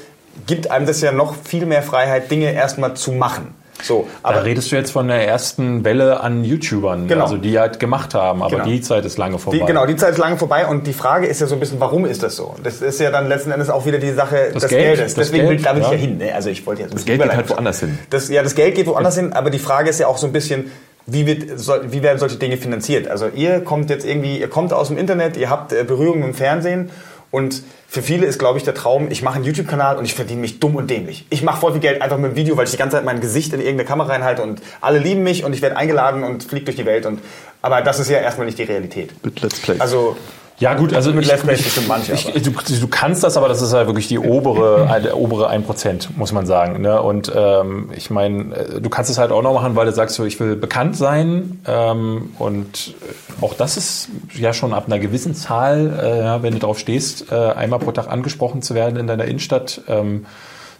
[0.47, 3.55] gibt einem das ja noch viel mehr Freiheit, Dinge erstmal zu machen.
[3.81, 7.23] So, aber da redest du jetzt von der ersten Welle an YouTubern, genau.
[7.23, 8.65] also die halt gemacht haben, aber genau.
[8.65, 9.59] die Zeit ist lange vorbei.
[9.59, 11.79] Die, genau, die Zeit ist lange vorbei und die Frage ist ja so ein bisschen,
[11.79, 12.55] warum ist das so?
[12.63, 15.15] Das ist ja dann letzten Endes auch wieder die Sache das des Geld, Geldes.
[15.15, 15.87] Das Deswegen Geld, will, da will ja.
[15.87, 16.17] ich ja hin.
[16.17, 16.33] Ne?
[16.33, 17.97] Also ich wollte jetzt das Geld geht halt woanders hin.
[18.09, 20.33] Das, ja, das Geld geht woanders hin, aber die Frage ist ja auch so ein
[20.33, 20.71] bisschen,
[21.05, 23.07] wie, wird, wie werden solche Dinge finanziert?
[23.07, 26.33] Also ihr kommt jetzt irgendwie, ihr kommt aus dem Internet, ihr habt äh, Berührung im
[26.33, 26.91] Fernsehen
[27.31, 30.41] und für viele ist, glaube ich, der Traum, ich mache einen YouTube-Kanal und ich verdiene
[30.41, 31.25] mich dumm und dämlich.
[31.29, 33.19] Ich mache voll viel Geld einfach mit dem Video, weil ich die ganze Zeit mein
[33.19, 36.65] Gesicht in irgendeine Kamera reinhalte und alle lieben mich und ich werde eingeladen und fliege
[36.65, 37.05] durch die Welt.
[37.05, 37.19] Und,
[37.61, 39.13] aber das ist ja erstmal nicht die Realität.
[39.23, 39.75] Mit Let's Play.
[39.79, 40.17] Also
[40.59, 42.13] ja gut, also mit Left Base bestimmt manche.
[42.13, 46.09] Ich, du, du, kannst das, aber das ist halt wirklich die obere, der obere 1%,
[46.15, 46.81] muss man sagen.
[46.81, 47.01] Ne?
[47.01, 50.15] Und ähm, ich meine, äh, du kannst es halt auch noch machen, weil du sagst,
[50.15, 51.61] so, ich will bekannt sein.
[51.65, 56.53] Ähm, und äh, auch das ist ja schon ab einer gewissen Zahl, äh, ja, wenn
[56.53, 60.25] du drauf stehst, äh, einmal pro Tag angesprochen zu werden in deiner Innenstadt, ähm,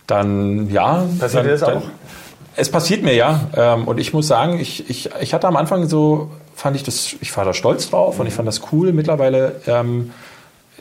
[0.08, 1.06] dann ja.
[1.20, 1.82] Passiert dann, das auch?
[2.60, 3.42] es passiert mir ja.
[3.56, 7.16] Ähm, und ich muss sagen, ich, ich, ich hatte am Anfang so fand ich das,
[7.22, 8.92] ich war da stolz drauf und ich fand das cool.
[8.92, 10.12] Mittlerweile ähm,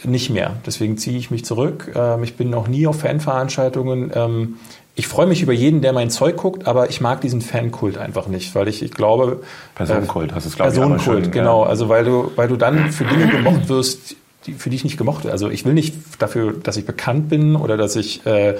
[0.02, 0.56] nicht mehr.
[0.66, 1.92] Deswegen ziehe ich mich zurück.
[1.94, 4.10] Ähm, ich bin noch nie auf Fanveranstaltungen.
[4.14, 4.56] Ähm,
[4.96, 8.26] ich freue mich über jeden, der mein Zeug guckt, aber ich mag diesen Fankult einfach
[8.26, 9.42] nicht, weil ich, ich glaube.
[9.76, 11.62] Personenkult, hast du es glaube ich Personenkult, genau.
[11.62, 11.68] Ja.
[11.68, 14.96] Also weil du, weil du dann für Dinge gemocht wirst, die, für die ich nicht
[14.96, 15.32] gemocht werde.
[15.32, 18.56] Also ich will nicht dafür, dass ich bekannt bin oder dass ich äh,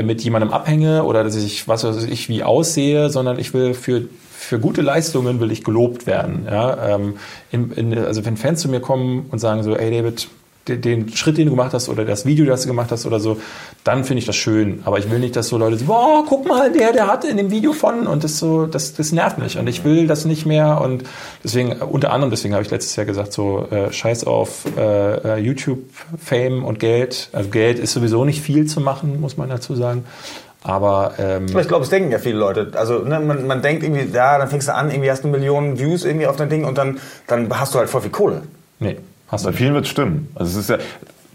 [0.00, 4.02] mit jemandem abhänge oder dass ich was weiß ich wie aussehe, sondern ich will für
[4.42, 6.46] für gute Leistungen will ich gelobt werden.
[6.50, 6.94] Ja?
[6.94, 7.14] Ähm,
[7.50, 10.28] in, in, also wenn Fans zu mir kommen und sagen so, ey David,
[10.68, 13.18] den, den Schritt, den du gemacht hast oder das Video, das du gemacht hast oder
[13.18, 13.40] so,
[13.82, 14.80] dann finde ich das schön.
[14.84, 17.36] Aber ich will nicht, dass so Leute so, boah, guck mal, der, der hatte in
[17.36, 20.46] dem Video von und das so, das, das nervt mich und ich will das nicht
[20.46, 21.04] mehr und
[21.42, 26.64] deswegen, unter anderem, deswegen habe ich letztes Jahr gesagt, so äh, scheiß auf äh, YouTube-Fame
[26.64, 27.28] und Geld.
[27.32, 30.04] Also Geld ist sowieso nicht viel zu machen, muss man dazu sagen.
[30.64, 32.70] Aber ähm, ich glaube, es denken ja viele Leute.
[32.74, 35.78] Also ne, man, man denkt irgendwie, ja, dann fängst du an, irgendwie hast du Millionen
[35.78, 38.42] Views irgendwie auf dein Ding und dann, dann hast du halt voll viel Kohle.
[38.78, 38.96] nee,
[39.28, 40.30] hast du Bei vielen wird es stimmen.
[40.34, 40.78] Also es ist ja,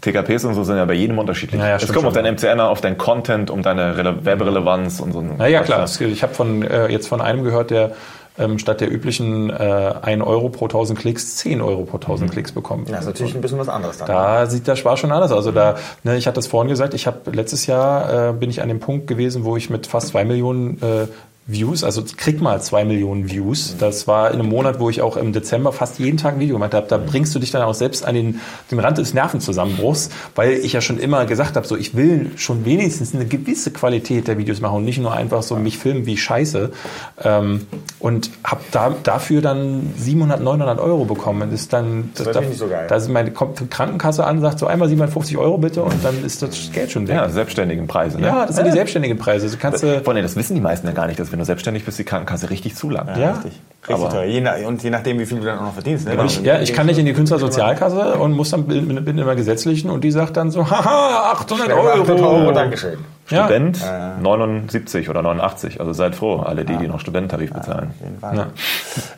[0.00, 1.60] TKPs und so sind ja bei jedem unterschiedlich.
[1.60, 5.12] Ja, ja, es kommt auf dein MCN, auf dein Content, um deine Rele Werberelevanz und
[5.12, 5.24] so.
[5.36, 5.84] Na ja, klar.
[5.84, 7.92] Ich habe von, äh, jetzt von einem gehört, der
[8.38, 12.52] ähm, statt der üblichen äh, 1 Euro pro 1000 Klicks 10 Euro pro 1000 Klicks
[12.52, 12.86] bekommen.
[12.88, 14.08] Ja, ist natürlich ein bisschen was anderes dann.
[14.08, 15.38] Da sieht der Spaß schon anders aus.
[15.38, 18.62] Also da, ne, ich hatte das vorhin gesagt, ich habe letztes Jahr äh, bin ich
[18.62, 21.06] an dem Punkt gewesen, wo ich mit fast zwei Millionen äh,
[21.50, 23.74] Views, also krieg mal zwei Millionen Views.
[23.78, 26.56] Das war in einem Monat, wo ich auch im Dezember fast jeden Tag ein Video
[26.56, 26.86] gemacht habe.
[26.88, 30.74] Da bringst du dich dann auch selbst an den, den Rand des Nervenzusammenbruchs, weil ich
[30.74, 34.60] ja schon immer gesagt habe, so ich will schon wenigstens eine gewisse Qualität der Videos
[34.60, 36.70] machen und nicht nur einfach so mich filmen wie Scheiße.
[37.24, 37.66] Ähm,
[37.98, 41.50] und habe da, dafür dann 700, 900 Euro bekommen.
[41.50, 42.86] Das ist dann Das ist natürlich nicht so geil.
[42.90, 46.42] Da meine kommt die Krankenkasse an, sagt so einmal 750 Euro bitte und dann ist
[46.42, 47.16] das Geld schon weg.
[47.16, 48.20] Ja, selbstständigen Preise.
[48.20, 48.26] Ne?
[48.26, 49.46] Ja, das sind die selbstständigen Preise.
[49.46, 51.96] Also kannst allem, das wissen die meisten ja gar nicht, dass wenn du selbstständig bist,
[52.00, 53.16] die Krankenkasse richtig zulangt.
[53.16, 53.30] Ja.
[53.30, 53.52] Richtig.
[53.88, 54.24] Richtig Aber- teuer.
[54.24, 56.04] Je nach, und je nachdem, wie viel du dann auch noch verdienst.
[56.04, 56.10] Ne?
[56.10, 56.24] Genau.
[56.24, 59.36] Ich, ja, ich kann nicht in die Künstlersozialkasse und muss dann bin, bin in der
[59.36, 62.02] gesetzlichen und die sagt dann so, haha, 800 Euro.
[62.02, 62.98] 800 Euro, Dankeschön.
[63.30, 63.44] Ja.
[63.44, 63.78] Student
[64.22, 65.80] 79 oder 89.
[65.80, 67.90] Also seid froh, alle die, die noch Studententarif bezahlen.
[67.90, 68.36] Auf jeden Fall.
[68.36, 68.46] Ja.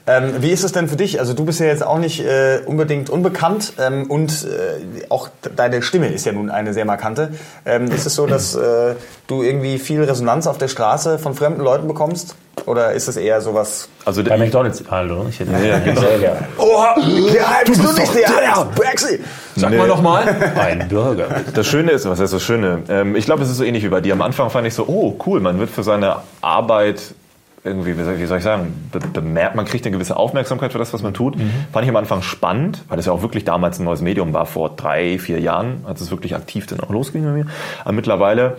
[0.06, 1.20] Ähm, wie ist es denn für dich?
[1.20, 5.82] Also du bist ja jetzt auch nicht äh, unbedingt unbekannt ähm, und äh, auch deine
[5.82, 7.30] Stimme ist ja nun eine sehr markante.
[7.64, 8.94] Ähm, ist es so, dass äh,
[9.28, 12.34] du irgendwie viel Resonanz auf der Straße von fremden Leuten bekommst?
[12.66, 13.88] Oder ist es eher sowas...
[14.04, 14.82] Also Bei McDonalds.
[14.90, 16.00] Hallo, ich hätte Ja, genau.
[16.00, 16.40] sehr gerne.
[16.58, 19.20] Oha, der bist du nicht der Braxi.
[19.56, 19.78] Sag Nee.
[19.78, 20.24] mal noch mal.
[20.56, 21.26] Ein Burger.
[21.54, 22.82] Das Schöne ist, was heißt das Schöne?
[22.88, 24.14] Ähm, ich glaube, es ist so ähnlich wie bei dir.
[24.14, 27.14] Am Anfang fand ich so, oh cool, man wird für seine Arbeit
[27.62, 31.02] irgendwie, wie soll, ich sagen, be bemerkt, man kriegt eine gewisse Aufmerksamkeit für das, was
[31.02, 31.36] man tut.
[31.72, 34.46] Fand ich am Anfang spannend, weil es ja auch wirklich damals ein neues Medium war,
[34.46, 37.46] vor drei, vier Jahren, als es wirklich aktiv dann auch losging bei mir.
[37.84, 38.56] Aber mittlerweile,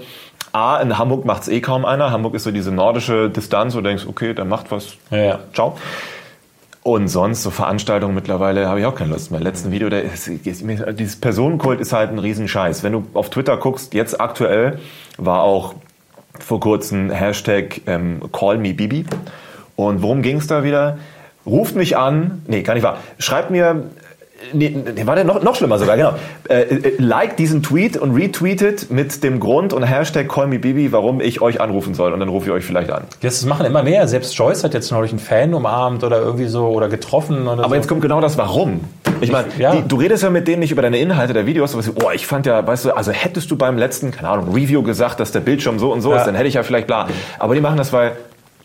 [0.54, 2.12] A, in Hamburg macht es eh kaum einer.
[2.12, 5.40] Hamburg ist so diese nordische Distanz, wo du denkst, okay, der macht was, Ja, ja.
[5.54, 5.78] ciao.
[6.84, 9.40] Und sonst, so Veranstaltungen mittlerweile, habe ich auch keine Lust mehr.
[9.40, 12.82] Letzten Video, der, ist- dieses Personenkult ist halt ein Riesenscheiß.
[12.82, 14.80] Wenn du auf Twitter guckst, jetzt aktuell,
[15.18, 15.76] war auch
[16.40, 19.06] vor kurzem Hashtag ähm, Call Me Bibi.
[19.76, 20.98] Und worum ging es da wieder?
[21.46, 22.98] Ruft mich an, nee, gar nicht wahr.
[23.20, 23.84] Schreibt mir,
[24.54, 26.14] nee, nee war der noch, noch schlimmer sogar, genau.
[26.50, 30.92] Äh, äh, like diesen Tweet und retweetet mit dem Grund und Hashtag Call Me Bibi,
[30.92, 32.14] warum ich euch anrufen soll.
[32.14, 33.04] Und dann rufe ich euch vielleicht an.
[33.22, 34.08] Das machen immer mehr.
[34.08, 37.70] Selbst Joyce hat jetzt neulich einen Fan umarmt oder irgendwie so oder getroffen oder Aber
[37.70, 37.76] so.
[37.76, 38.82] jetzt kommt genau das Warum.
[39.22, 39.76] Ich meine, ja.
[39.76, 42.26] du redest ja mit denen nicht über deine Inhalte der Videos, aber so, oh, ich
[42.26, 45.42] fand ja, weißt du, also hättest du beim letzten, keine Ahnung, Review gesagt, dass der
[45.42, 46.18] Bildschirm so und so Ja.
[46.18, 47.08] ist, dann hätte ich ja vielleicht bla.
[47.38, 48.14] Aber die machen das, weil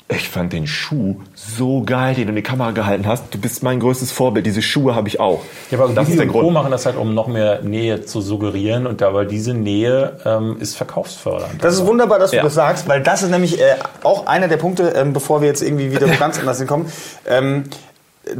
[0.08, 3.24] ich fand den Schuh so geil, den du in die Kamera gehalten hast.
[3.34, 4.46] Du bist mein größtes Vorbild.
[4.46, 5.42] Diese Schuhe habe ich auch.
[5.72, 6.40] Ja, aber das ist der und Co.
[6.42, 6.52] Grund.
[6.54, 10.76] machen das halt, um noch mehr Nähe zu suggerieren und aber diese Nähe ähm, ist
[10.76, 11.62] verkaufsfördernd.
[11.64, 12.44] Das ist wunderbar, dass du Ja.
[12.44, 15.62] das sagst, weil das ist nämlich äh, auch einer der Punkte, ähm, bevor wir jetzt
[15.62, 16.86] irgendwie wieder ganz anders hinkommen.
[17.26, 17.64] Ähm,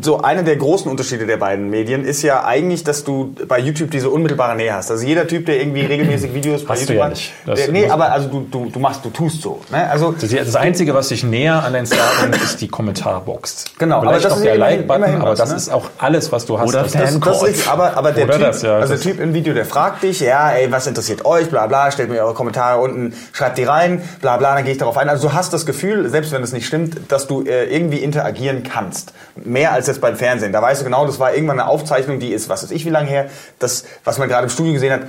[0.03, 3.90] so einer der großen Unterschiede der beiden Medien ist ja eigentlich, dass du bei YouTube
[3.92, 4.90] diese unmittelbare Nähe hast.
[4.90, 7.33] Also jeder Typ, der irgendwie regelmäßig Videos bei Hast du YouTube ja macht, nicht.
[7.46, 9.61] Das der, nee, aber also du, du, du machst, du tust so.
[9.70, 9.88] Ne?
[9.88, 13.64] Also Das, das Einzige, was dich näher an dein Star bringt, ist die Kommentarbox.
[13.79, 15.57] Genau, aber Vielleicht das noch ist der Like-Button, aber was, das ne?
[15.57, 16.68] ist auch alles, was du hast.
[16.68, 19.20] Oder Das- Das, das ist, aber, aber der Oder typ, das, ja, also der Typ
[19.20, 22.35] im Video, der fragt dich, ja, ey, was interessiert euch, bla bla, stellt mir eure
[22.35, 25.09] Kommentare unten, schreibt die rein, bla bla, dann gehe ich darauf ein.
[25.09, 28.64] Also du hast das Gefühl, selbst wenn es nicht stimmt, dass du äh, irgendwie interagieren
[28.64, 29.12] kannst.
[29.37, 30.52] Mehr als jetzt beim Fernsehen.
[30.52, 32.90] Da weißt du genau, das war irgendwann eine Aufzeichnung, die ist, was weiß ich, wie
[32.90, 33.26] lange her,
[33.58, 35.02] das, was man gerade im Studio gesehen hat.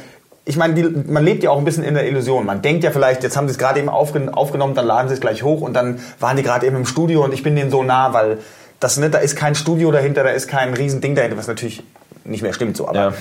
[0.45, 2.45] Ich meine, die, man lebt ja auch ein bisschen in der Illusion.
[2.45, 5.15] Man denkt ja vielleicht, jetzt haben sie es gerade eben aufgen aufgenommen, dann laden sie
[5.15, 7.69] es gleich hoch und dann waren die gerade eben im Studio und ich bin denen
[7.71, 8.38] so nah, weil
[8.80, 11.84] das, ne, da ist kein Studio dahinter, da ist kein Riesending dahinter, was natürlich
[12.23, 12.88] nicht mehr stimmt so.
[12.88, 13.13] Aber Ja.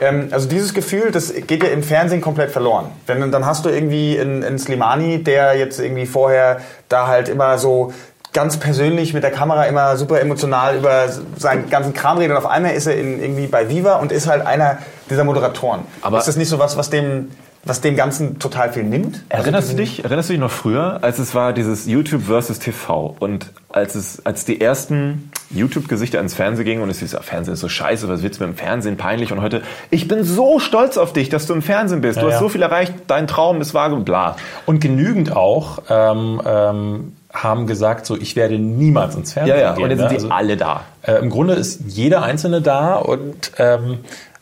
[0.00, 2.90] ähm, also dieses Gefühl, das geht ja im Fernsehen komplett verloren.
[3.06, 7.58] Wenn, dann hast du irgendwie einen, einen Slimani, der jetzt irgendwie vorher da halt immer
[7.58, 7.92] so
[8.34, 11.06] ganz persönlich mit der Kamera immer super emotional über
[11.38, 14.26] seinen ganzen Kram redet und auf einmal ist er in, irgendwie bei Viva und ist
[14.26, 15.80] halt einer dieser Moderatoren.
[16.02, 17.30] Aber ist das nicht so was, was dem,
[17.64, 19.22] was dem Ganzen total viel nimmt?
[19.28, 23.16] Erinnerst du dich, erinnerst du dich noch früher, als es war dieses YouTube versus TV
[23.20, 27.54] und als es, als die ersten YouTube-Gesichter ins Fernsehen gingen und es hieß, ja, Fernsehen
[27.54, 30.58] ist so scheiße, was willst du mit dem Fernsehen, peinlich und heute, ich bin so
[30.58, 32.40] stolz auf dich, dass du im Fernsehen bist, du Ja, hast ja.
[32.40, 34.34] so viel erreicht, dein Traum ist wahr, bla.
[34.66, 39.74] Und genügend auch ähm, ähm, haben gesagt, so ich werde niemals ins Fernsehen Ja, ja,
[39.74, 39.84] gehen.
[39.84, 40.08] und jetzt ne?
[40.08, 40.84] sind die Also- alle da.
[41.02, 43.98] Äh, Im Grunde ist jeder Einzelne da und ähm,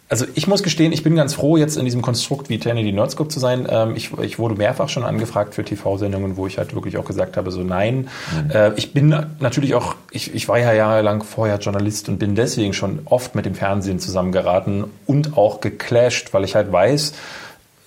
[0.09, 3.31] also ich muss gestehen, ich bin ganz froh, jetzt in diesem Konstrukt wie Tennedy Nerdscope
[3.31, 3.67] zu sein.
[3.71, 7.39] Ähm, ich, ich wurde mehrfach schon angefragt für TV-Sendungen, wo ich halt wirklich auch gesagt
[7.39, 8.09] habe, so nein.
[8.53, 12.75] Äh, ich bin natürlich auch, ich, ich war ja jahrelang vorher Journalist und bin deswegen
[12.75, 17.15] schon oft mit dem Fernsehen zusammengeraten und auch geclasht, weil ich halt weiß,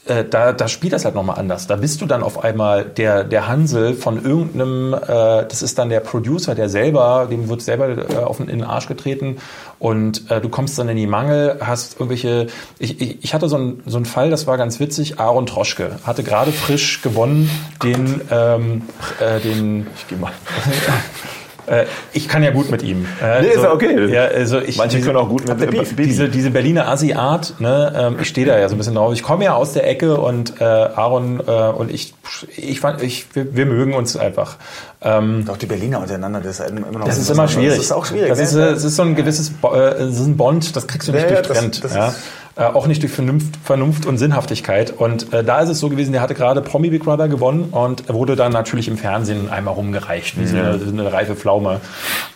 [0.05, 1.65] da, da spielt das halt nochmal anders.
[1.65, 5.89] Da bist du dann auf einmal der, der Hansel von irgendeinem, äh, das ist dann
[5.89, 9.37] der Producer, der selber, dem wird selber äh, auf den, in den Arsch getreten
[9.79, 13.55] und äh, du kommst dann in die Mangel, hast irgendwelche, ich, ich, ich hatte so
[13.55, 17.49] einen so einen Fall, das war ganz witzig, Aaron Troschke hatte gerade frisch gewonnen
[17.83, 18.83] den, ähm,
[19.19, 20.33] äh, den Ich geh mal.
[21.67, 23.05] äh, ich kann ja gut mit ihm.
[23.21, 24.05] Äh, Nee, ist ja okay.
[24.11, 26.07] Ja, also ich, Manche können auch gut mit diese, Baby.
[26.07, 29.13] diese, diese Berliner Assi-Art, ne, ähm, ich stehe da ja so ein bisschen drauf.
[29.13, 32.13] Ich komme ja aus der Ecke und äh, Aaron äh, und ich,
[32.55, 34.57] ich fand, ich, wir, wir mögen uns einfach.
[35.01, 37.75] Ähm, Auch die Berliner untereinander, das ist immer noch das ist immer schwierig.
[37.77, 38.29] Das ist auch schwierig.
[38.29, 38.43] Das ne?
[38.45, 41.21] ist, äh, es ist so ein gewisses, äh, ist ein Bond, das kriegst du nicht
[41.23, 41.83] Ja, ja, durch das- Trend.
[41.83, 42.13] das ja.
[42.57, 44.93] Äh, auch nicht durch Vernunft, Vernunft und Sinnhaftigkeit.
[44.97, 48.07] Und äh, da ist es so gewesen, der hatte gerade Promi Big Brother gewonnen und
[48.07, 51.81] wurde dann natürlich im Fernsehen einmal rumgereicht, wie so eine, eine reife Pflaume.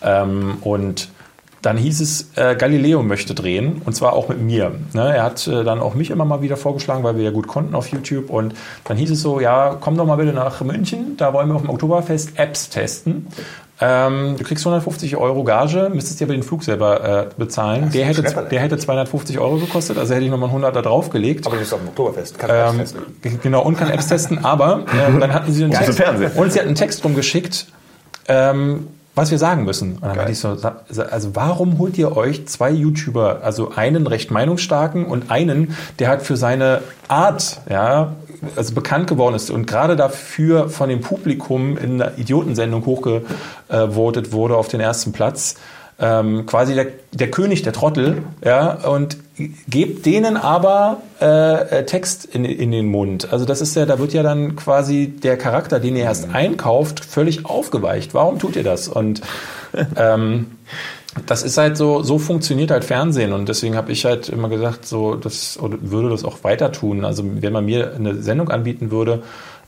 [0.03, 1.09] Ähm, und
[1.61, 4.73] dann hieß es, äh, Galileo möchte drehen und zwar auch mit mir.
[4.93, 5.15] Ne?
[5.15, 7.75] Er hat äh, dann auch mich immer mal wieder vorgeschlagen, weil wir ja gut konnten
[7.75, 8.29] auf YouTube.
[8.29, 8.53] Und
[8.85, 11.61] dann hieß es so, ja, komm doch mal bitte nach München, da wollen wir auf
[11.61, 13.27] dem Oktoberfest Apps testen.
[13.81, 17.89] Ähm, du kriegst 150 Euro Gage, müsstest dir aber den Flug selber äh, bezahlen.
[17.93, 21.45] Der hätte, der hätte 250 Euro gekostet, also hätte ich nochmal 100 da draufgelegt.
[21.45, 22.37] Aber du bist auf dem Oktoberfest.
[22.37, 23.39] Kannst du Ähm, das testen.
[23.41, 25.99] genau, und kann Apps testen, aber ähm, dann hatten sie einen Ja, Text,
[26.35, 27.67] und sie hatten einen Text rumgeschickt,
[28.27, 29.93] ähm, was wir sagen müssen.
[29.93, 30.31] Und dann Geil.
[30.31, 30.57] ich so,
[31.09, 36.21] also warum holt ihr euch zwei YouTuber, also einen recht meinungsstarken und einen, der halt
[36.21, 38.13] für seine Art, ja,
[38.55, 44.55] also bekannt geworden ist und gerade dafür von dem Publikum in einer Idiotensendung hochgevotet wurde
[44.55, 45.55] auf den ersten Platz.
[46.01, 49.17] Ähm, quasi der, der König der Trottel, ja, und
[49.67, 53.31] gebt denen aber äh, äh, Text in, in den Mund.
[53.31, 57.03] Also das ist ja, da wird ja dann quasi der Charakter, den ihr erst einkauft,
[57.03, 58.13] völlig aufgeweicht.
[58.13, 58.87] Warum tut ihr das?
[58.87, 59.21] Und
[59.95, 60.47] ähm,
[61.25, 64.85] das ist halt so, so funktioniert halt Fernsehen und deswegen habe ich halt immer gesagt,
[64.85, 67.03] so das oder würde das auch weiter tun.
[67.03, 69.23] Also wenn man mir eine Sendung anbieten würde,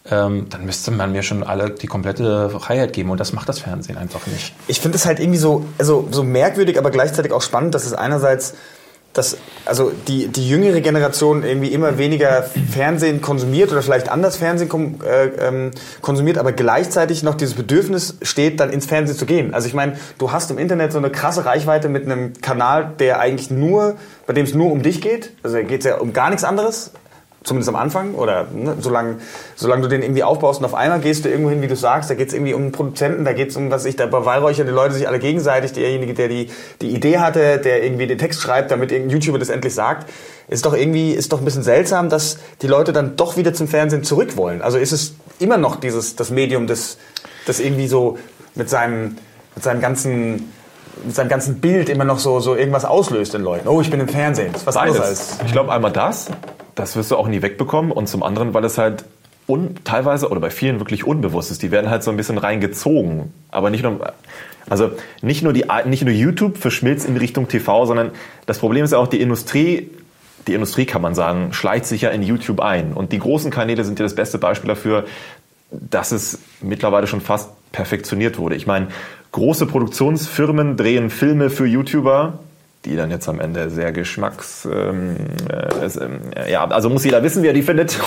[0.10, 3.60] ähm, dann müsste man mir schon alle die komplette Freiheit geben und das macht das
[3.60, 4.54] Fernsehen einfach nicht.
[4.68, 7.94] Ich finde es halt irgendwie so, also so merkwürdig, aber gleichzeitig auch spannend, dass es
[7.94, 8.56] einerseits
[9.14, 14.70] dass also die, die jüngere Generation irgendwie immer weniger Fernsehen konsumiert oder vielleicht anders Fernsehen
[14.70, 15.72] kom, äh, ähm,
[16.02, 19.54] konsumiert, aber gleichzeitig noch dieses Bedürfnis steht, dann ins Fernsehen zu gehen.
[19.54, 23.20] Also ich meine, du hast im Internet so eine krasse Reichweite mit einem Kanal, der
[23.20, 23.96] eigentlich nur,
[24.28, 25.32] bei dem es nur um dich geht.
[25.44, 26.92] Also da geht es ja um gar nichts anderes.
[27.44, 29.16] Zumindest am Anfang oder ne, solange,
[29.56, 32.08] solange du den irgendwie aufbaust und auf einmal gehst du irgendwo hin, wie du sagst,
[32.12, 34.68] da geht es irgendwie um einen Produzenten, da geht es um, was ich, da beweihräuchern
[34.68, 36.52] die Leute sich alle gegenseitig, derjenige, der die,
[36.82, 40.08] die Idee hatte, der irgendwie den Text schreibt, damit irgendein YouTuber das endlich sagt,
[40.50, 43.68] ist doch irgendwie, ist doch ein bisschen seltsam, dass die Leute dann doch wieder zum
[43.68, 44.62] Fernsehen zurück wollen.
[44.62, 47.00] Also ist es immer noch dieses, das Medium, das,
[47.48, 48.20] das irgendwie so
[48.54, 49.18] mit seinem,
[49.56, 50.52] mit seinem ganzen,
[51.04, 53.68] mit seinem ganzen Bild immer noch so, so irgendwas auslöst in Leuten.
[53.68, 54.52] Oh, ich bin im Fernsehen.
[54.52, 55.38] Das ist was anderes Beides.
[55.46, 56.28] Ich glaube einmal das,
[56.76, 59.06] das wirst du auch nie wegbekommen und zum anderen, weil es halt
[59.48, 61.62] un, teilweise oder bei vielen wirklich unbewusst ist.
[61.62, 63.34] Die werden halt so ein bisschen reingezogen.
[63.50, 64.14] Aber nicht nur,
[64.70, 68.12] also nicht nur, die, nicht nur YouTube verschmilzt in Richtung TV, sondern
[68.46, 69.90] das Problem ist ja auch die Industrie,
[70.48, 72.94] die Industrie kann man sagen, schleicht sich ja in YouTube ein.
[72.94, 75.06] Und die großen Kanäle sind ja das beste Beispiel dafür,
[75.72, 78.56] dass es mittlerweile schon fast perfektioniert wurde.
[78.56, 78.88] Ich meine,
[79.32, 82.40] große Produktionsfirmen drehen Filme für YouTuber,
[82.86, 84.68] die dann jetzt am Ende sehr geschmacks...
[84.72, 85.16] Ähm,
[85.50, 88.00] äh, es, ähm, ja, also muss jeder wissen, wie er die findet.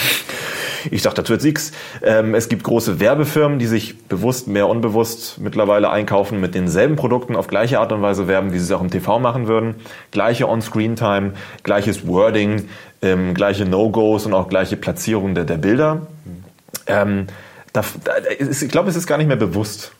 [0.90, 1.72] Ich sag dazu jetzt nichts.
[2.02, 7.36] Ähm, es gibt große Werbefirmen, die sich bewusst, mehr unbewusst mittlerweile einkaufen, mit denselben Produkten
[7.36, 9.76] auf gleiche Art und Weise werben, wie sie es auch im TV machen würden.
[10.10, 11.32] Gleiche On-Screen-Time,
[11.62, 12.68] gleiches Wording,
[13.00, 16.06] ähm, gleiche No-Gos und auch gleiche Platzierung der, der Bilder.
[16.86, 17.28] Ähm,
[17.72, 19.92] da, da, ist, ich glaube, es ist gar nicht mehr bewusst.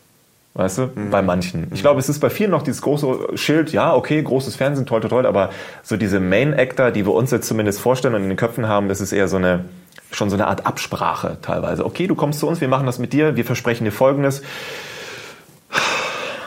[0.56, 1.66] Weißt du, bei manchen.
[1.74, 5.00] Ich glaube, es ist bei vielen noch dieses große Schild, ja, okay, großes Fernsehen, toll,
[5.00, 5.50] toll, toll, aber
[5.82, 9.00] so diese Main-Actor, die wir uns jetzt zumindest vorstellen und in den Köpfen haben, das
[9.00, 9.64] ist eher so eine,
[10.12, 11.84] schon so eine Art Absprache teilweise.
[11.84, 14.42] Okay, du kommst zu uns, wir machen das mit dir, wir versprechen dir Folgendes.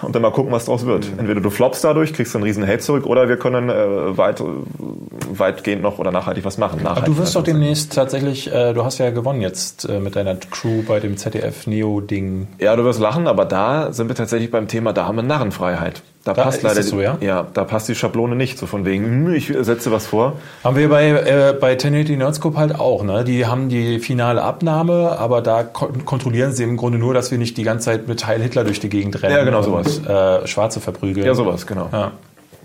[0.02, 1.08] Und dann mal gucken, was draus wird.
[1.18, 4.42] Entweder du floppst dadurch, kriegst einen riesen Hate zurück, oder wir können äh, weit,
[5.30, 6.80] weitgehend noch oder nachhaltig was machen.
[6.80, 10.16] Aber Nachhaltig du wirst doch demnächst tatsächlich, äh, du hast ja gewonnen jetzt äh, mit
[10.16, 12.48] deiner Crew bei dem ZDF-Neo-Ding.
[12.60, 16.02] Ja, du wirst lachen, aber da sind wir tatsächlich beim Thema, da haben wir Narrenfreiheit.
[16.28, 17.18] Da, Da passt leider so, die- ja?
[17.22, 20.34] ja, da passt die Schablone nicht, so von wegen, hm, ich setze was vor.
[20.62, 23.24] Haben wir bei, äh, bei 1080 Nerdscope halt auch, ne?
[23.24, 27.38] Die haben die finale Abnahme, aber da kon kontrollieren sie im Grunde nur, dass wir
[27.38, 30.02] nicht die ganze Zeit mit Heil Hitler durch die Gegend rennen Ja, genau, und sowas.
[30.44, 31.26] äh, Schwarze verprügeln.
[31.26, 31.88] Ja, sowas, genau.
[31.94, 32.12] Ja.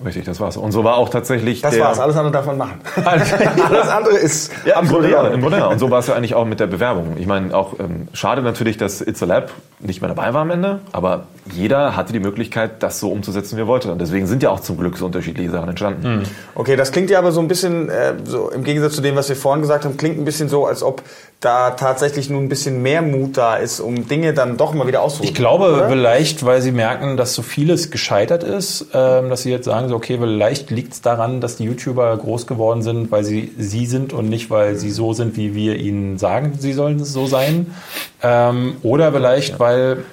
[0.04, 0.56] Richtig, das war's.
[0.56, 2.80] Und so war auch tatsächlich Das der, war's, alles andere darf man machen.
[3.04, 5.66] alles andere ist Ja, im Grunde, ja, im Grunde ja.
[5.68, 7.14] Und so war es ja eigentlich auch mit der Bewerbung.
[7.18, 10.50] Ich meine, auch ähm, schade natürlich, dass It's a Lab nicht mehr dabei war am
[10.50, 13.90] Ende, aber jeder hatte die Möglichkeit, das so umzusetzen, wie er wollte.
[13.90, 16.22] Und deswegen sind ja auch zum Glück so unterschiedliche Sachen entstanden.
[16.54, 19.28] Okay, das klingt ja aber so ein bisschen, äh, so im Gegensatz zu dem, was
[19.28, 21.02] wir vorhin gesagt haben, klingt ein bisschen so, als ob
[21.40, 25.02] da tatsächlich nun ein bisschen mehr Mut da ist, um Dinge dann doch mal wieder
[25.02, 25.32] auszuprobieren.
[25.32, 25.88] Ich glaube, oder?
[25.88, 29.96] vielleicht, weil sie merken, dass so vieles gescheitert ist, ähm, dass sie jetzt sagen, so,
[29.96, 34.12] okay, vielleicht liegt es daran, dass die YouTuber groß geworden sind, weil sie sie sind
[34.12, 37.74] und nicht, weil sie so sind, wie wir ihnen sagen, sie sollen so sein.
[38.22, 40.04] Ähm, oder vielleicht, weil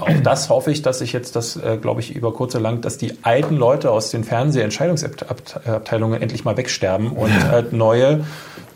[0.00, 2.80] auch das hoffe ich, dass ich jetzt das, äh, glaube ich, über kurz oder lang,
[2.80, 8.24] dass die alten Leute aus den Fernsehentscheidungsabteilungen endlich mal wegsterben und halt neue,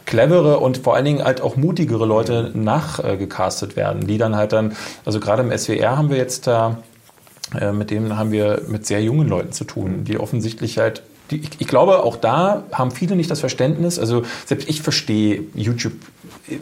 [0.05, 4.77] clevere und vor allen Dingen halt auch mutigere Leute nachgecastet werden, die dann halt dann,
[5.05, 6.79] also gerade im SWR haben wir jetzt da,
[7.61, 11.39] äh, mit denen haben wir mit sehr jungen Leuten zu tun, die offensichtlich halt die,
[11.39, 13.99] ich, ich glaube, auch da haben viele nicht das Verständnis.
[13.99, 15.95] Also selbst ich verstehe YouTube,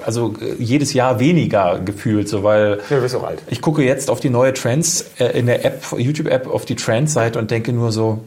[0.04, 3.40] also äh, jedes Jahr weniger gefühlt, so weil Ja, du bist auch alt.
[3.48, 7.38] ich gucke jetzt auf die neue Trends äh, in der App, YouTube-App, auf die Trends-Seite
[7.38, 8.20] und denke nur so,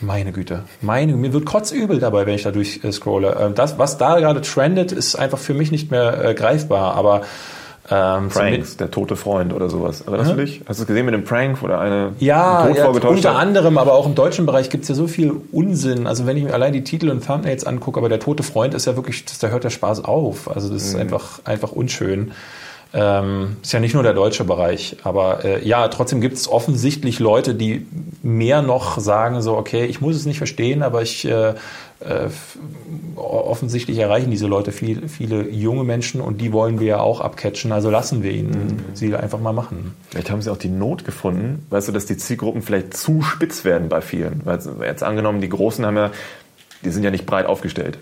[0.00, 3.34] meine Güte, meine, mir wird kotzübel dabei, wenn ich da durch äh, scrolle.
[3.50, 6.94] Äh, das, was da gerade trendet, ist einfach für mich nicht mehr äh, greifbar.
[6.94, 7.22] Aber
[7.90, 10.02] ähm, Pranks, der tote Freund oder sowas.
[10.02, 10.60] Erinnerst du dich?
[10.66, 13.94] Hast du es gesehen mit dem Prank, wo der eine Ja, ja unter anderem, aber
[13.94, 16.06] auch im deutschen Bereich gibt es ja so viel Unsinn.
[16.06, 18.86] Also wenn ich mir allein die Titel und Thumbnails angucke, aber der tote Freund ist
[18.86, 20.48] ja wirklich, das, da hört der Spaß auf.
[20.48, 20.88] Also das Mhm.
[20.88, 22.32] ist einfach, einfach unschön.
[22.94, 27.20] Ähm, ist ja nicht nur der deutsche Bereich, aber äh, ja, trotzdem gibt es offensichtlich
[27.20, 27.86] Leute, die
[28.22, 31.54] mehr noch sagen so, okay, ich muss es nicht verstehen, aber ich äh,
[32.04, 32.28] äh,
[33.16, 37.72] offensichtlich erreichen diese Leute viel, viele junge Menschen und die wollen wir ja auch abcatchen,
[37.72, 39.94] also lassen wir ihnen sie einfach mal machen.
[40.10, 43.64] Vielleicht haben sie auch die Not gefunden, weißt du, dass die Zielgruppen vielleicht zu spitz
[43.64, 44.42] werden bei vielen.
[44.44, 46.10] Weil jetzt angenommen, die Großen haben ja,
[46.84, 47.98] die sind ja nicht breit aufgestellt.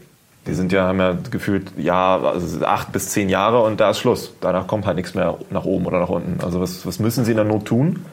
[0.46, 3.98] Die sind ja, haben ja gefühlt, ja, also acht bis zehn Jahre und da ist
[3.98, 4.32] Schluss.
[4.40, 6.42] Danach kommt halt nichts mehr nach oben oder nach unten.
[6.42, 8.06] Also was, was müssen sie in der Not tun?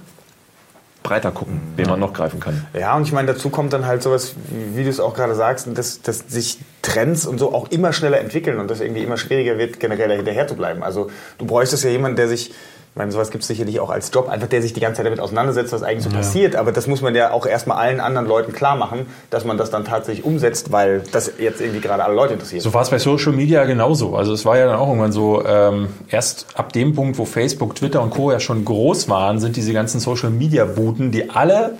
[1.07, 2.67] Breiter gucken, wen man noch greifen kann.
[2.77, 5.35] Ja, und ich meine, dazu kommt dann halt sowas, wie, wie du es auch gerade
[5.35, 9.15] sagst, dass, dass sich Trends und so auch immer schneller entwickeln und das irgendwie immer
[9.15, 10.83] schwieriger wird, generell hinterher zu bleiben.
[10.83, 12.53] Also du bräuchtest ja jemanden, der sich,
[12.97, 15.05] ich meine, sowas gibt es sicherlich auch als Job, einfach der sich die ganze Zeit
[15.05, 16.55] damit auseinandersetzt, was eigentlich so passiert.
[16.55, 19.69] Aber das muss man ja auch erstmal allen anderen Leuten klar machen, dass man das
[19.69, 22.63] dann tatsächlich umsetzt, weil das jetzt irgendwie gerade alle Leute interessiert.
[22.63, 24.15] So war es bei Social Media genauso.
[24.15, 27.75] Also es war ja dann auch irgendwann so, ähm, erst ab dem Punkt, wo Facebook,
[27.75, 28.31] Twitter und Co.
[28.31, 31.73] ja schon groß waren, sind diese ganzen Social Media Buden, die alle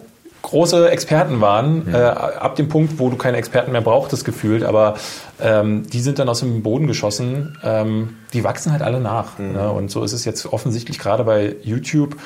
[0.44, 4.96] große Experten waren, äh, ab dem Punkt, wo du keine Experten mehr brauchtest, gefühlt, aber
[5.40, 7.58] ähm, die sind dann aus dem Boden geschossen.
[7.64, 9.38] Ähm, die wachsen halt alle nach.
[9.40, 9.72] Ne?
[9.72, 12.18] Und so ist es jetzt offensichtlich gerade bei YouTube.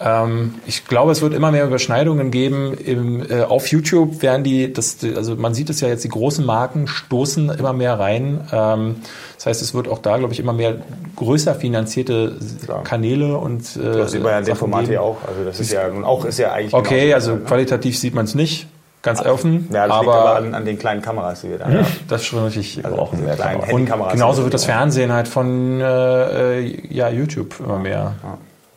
[0.00, 2.74] Ähm, ich glaube, es wird immer mehr Überschneidungen geben.
[2.74, 6.44] Im, äh, auf YouTube werden die, das, also man sieht es ja jetzt, die großen
[6.44, 8.46] Marken stoßen immer mehr rein.
[8.52, 8.96] Ähm,
[9.36, 10.76] das heißt, es wird auch da, glaube ich, immer mehr
[11.16, 12.84] größer finanzierte Klar.
[12.84, 15.16] Kanäle und äh, Das sieht man ja in dem Format hier auch.
[15.26, 17.32] Also das ist ja nun auch, ist ja eigentlich Okay, genauso.
[17.32, 18.66] also qualitativ sieht man es nicht,
[19.08, 19.68] ganz offen.
[19.72, 21.86] ja, das liegt aber aber an, an den kleinen Kameras, die wir da haben.
[22.08, 22.84] das ist schon richtig.
[22.84, 23.36] Also brauchen diese wir.
[23.36, 24.64] kleinen Und Handykameras genauso wird das.
[24.64, 28.14] Fernsehen halt von äh, äh, ja, YouTube immer mehr.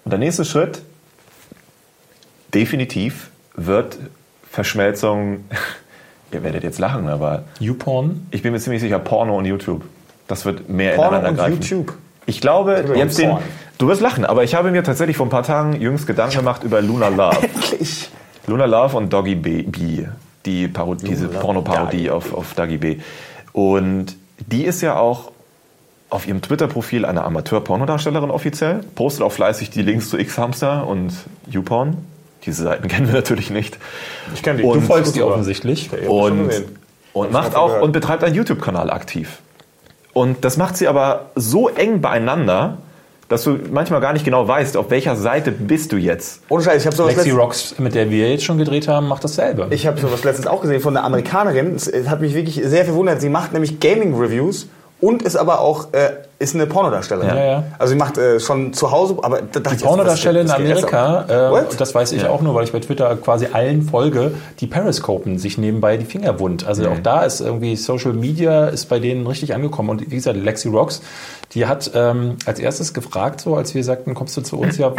[0.03, 0.81] Und der nächste Schritt,
[2.53, 3.97] definitiv, wird
[4.49, 5.45] Verschmelzung,
[6.31, 8.27] ihr werdet jetzt lachen, aber YouPorn.
[8.31, 9.83] ich bin mir ziemlich sicher, Porno und YouTube,
[10.27, 11.61] das wird mehr Porno ineinander und greifen.
[11.61, 11.97] YouTube.
[12.25, 13.37] Ich glaube, jetzt den,
[13.77, 16.63] du wirst lachen, aber ich habe mir tatsächlich vor ein paar Tagen jüngst Gedanken gemacht
[16.63, 17.37] über Luna Love.
[17.41, 18.09] Endlich.
[18.47, 19.63] Luna Love und Doggy B,
[20.45, 22.97] die Paro diese Pornoparodie auf, auf Doggy B.
[23.53, 24.15] Und
[24.47, 25.31] die ist ja auch
[26.09, 31.13] auf ihrem Twitter-Profil eine Amateur-Pornodarstellerin offiziell, postet auch fleißig die Links zu X-Hamster und
[31.49, 31.97] YouPorn.
[32.45, 33.77] Diese Seiten kennen wir natürlich nicht.
[34.33, 34.63] Ich kenne die.
[34.65, 35.89] Und- Du folgst die offensichtlich.
[36.07, 36.49] Und,
[37.13, 37.83] und macht auch gehört.
[37.83, 39.39] und betreibt einen YouTube-Kanal aktiv.
[40.13, 42.79] Und das macht sie aber so eng beieinander,
[43.31, 46.41] dass du manchmal gar nicht genau weißt, auf welcher Seite bist du jetzt.
[46.49, 49.23] Ohne Scheiß, ich habe sowas Lexi Rocks, mit der wir jetzt schon gedreht haben, macht
[49.23, 49.67] dasselbe.
[49.69, 51.75] Ich habe sowas letztens auch gesehen von einer Amerikanerin.
[51.75, 53.21] Es hat mich wirklich sehr verwundert.
[53.21, 54.67] Sie macht nämlich Gaming-Reviews
[54.99, 56.11] und ist aber auch äh,
[56.41, 57.37] ist eine Pornodarstellerin.
[57.37, 57.63] Ja, ja.
[57.77, 61.75] Also sie macht äh, schon zu Hause, aber da dachte Die Pornodarsteller in Amerika, äh,
[61.77, 65.57] das weiß ich auch nur, weil ich bei Twitter quasi allen folge, die periscopen sich
[65.57, 66.65] nebenbei die Finger wund.
[66.65, 69.89] Also auch da ist irgendwie Social Media ist bei denen richtig angekommen.
[69.89, 71.01] Und wie gesagt, Lexi Rocks,
[71.53, 74.91] die hat ähm, als erstes gefragt, so als wir sagten, kommst du zu uns, ja,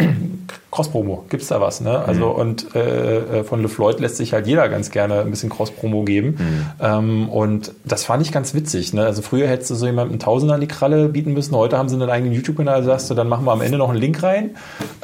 [0.71, 1.99] Cross-Promo, gibt's da was, ne?
[1.99, 6.03] Also und äh, äh, von LeFloid lässt sich halt jeder ganz gerne ein bisschen Cross-Promo
[6.03, 6.37] geben.
[6.79, 9.05] Ähm, und das fand ich ganz witzig, ne?
[9.05, 11.89] Also früher hättest du so jemandem einen Tausender an die Kralle bieten müssen, heute haben
[11.89, 14.55] sie einen eigenen YouTube-Kanal, sagst du, dann machen wir am Ende noch einen Link rein.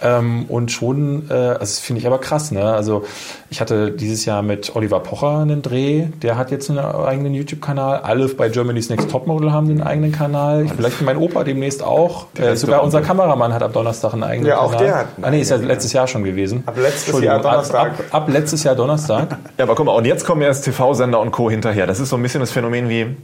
[0.01, 2.63] Ähm, und schon, äh, das finde ich aber krass, ne?
[2.63, 3.03] Also
[3.49, 7.99] ich hatte dieses Jahr mit Oliver Pocher einen Dreh, der hat jetzt einen eigenen YouTube-Kanal.
[7.99, 10.67] Alle bei Germany's Next Topmodel haben einen eigenen Kanal.
[10.67, 12.27] Vielleicht mein Opa demnächst auch.
[12.39, 14.85] Äh, sogar unser Kameramann hat ab Donnerstag einen eigenen Ja, auch Kanal.
[14.85, 16.63] der hat ah, nee, ist ja letztes Jahr schon gewesen.
[16.65, 17.91] Ab letztes Jahr Donnerstag.
[17.91, 19.37] Ab, ab, ab letztes Jahr Donnerstag.
[19.57, 21.49] Ja, aber guck mal, und jetzt kommen erst TV-Sender und Co.
[21.49, 21.85] hinterher.
[21.85, 23.17] Das ist so ein bisschen das Phänomen wie,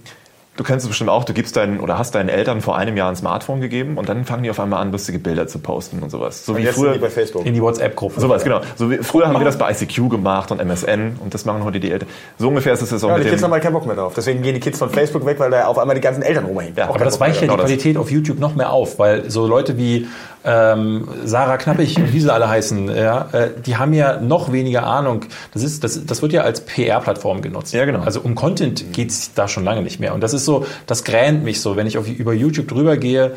[0.58, 3.10] du kennst es bestimmt auch, du gibst deinen oder hast deinen Eltern vor einem Jahr
[3.10, 6.10] ein Smartphone gegeben und dann fangen die auf einmal an, lustige Bilder zu posten und
[6.10, 6.46] sowas.
[6.46, 6.92] So Und wie jetzt früher.
[6.92, 7.46] sind die bei Facebook.
[7.46, 8.20] In die WhatsApp-Gruppe.
[8.22, 8.62] Sowas, genau.
[8.76, 11.80] So wie, früher haben wir das bei ICQ gemacht und MSN und das machen heute
[11.80, 12.08] die Eltern.
[12.38, 13.46] So ungefähr ist es jetzt auch Ja, die mit Kids dem.
[13.46, 14.14] haben halt keinen Bock mehr drauf.
[14.16, 16.76] Deswegen gehen die Kids von Facebook weg, weil da auf einmal die ganzen Eltern rumhängen.
[16.78, 17.58] Ja, aber das weicht ja die Genau.
[17.62, 20.08] Qualität auf YouTube noch mehr auf, weil so Leute wie
[20.46, 24.86] ähm, Sarah Knappig und wie sie alle heißen, ja, äh, die haben ja noch weniger
[24.86, 25.26] Ahnung.
[25.54, 27.74] Das ist, das, das wird ja als PR-Plattform genutzt.
[27.74, 28.02] Ja, genau.
[28.02, 30.14] Also um Content geht's da schon lange nicht mehr.
[30.14, 33.34] Und das ist so, das gränt mich so, wenn ich auf, über YouTube drüber gehe.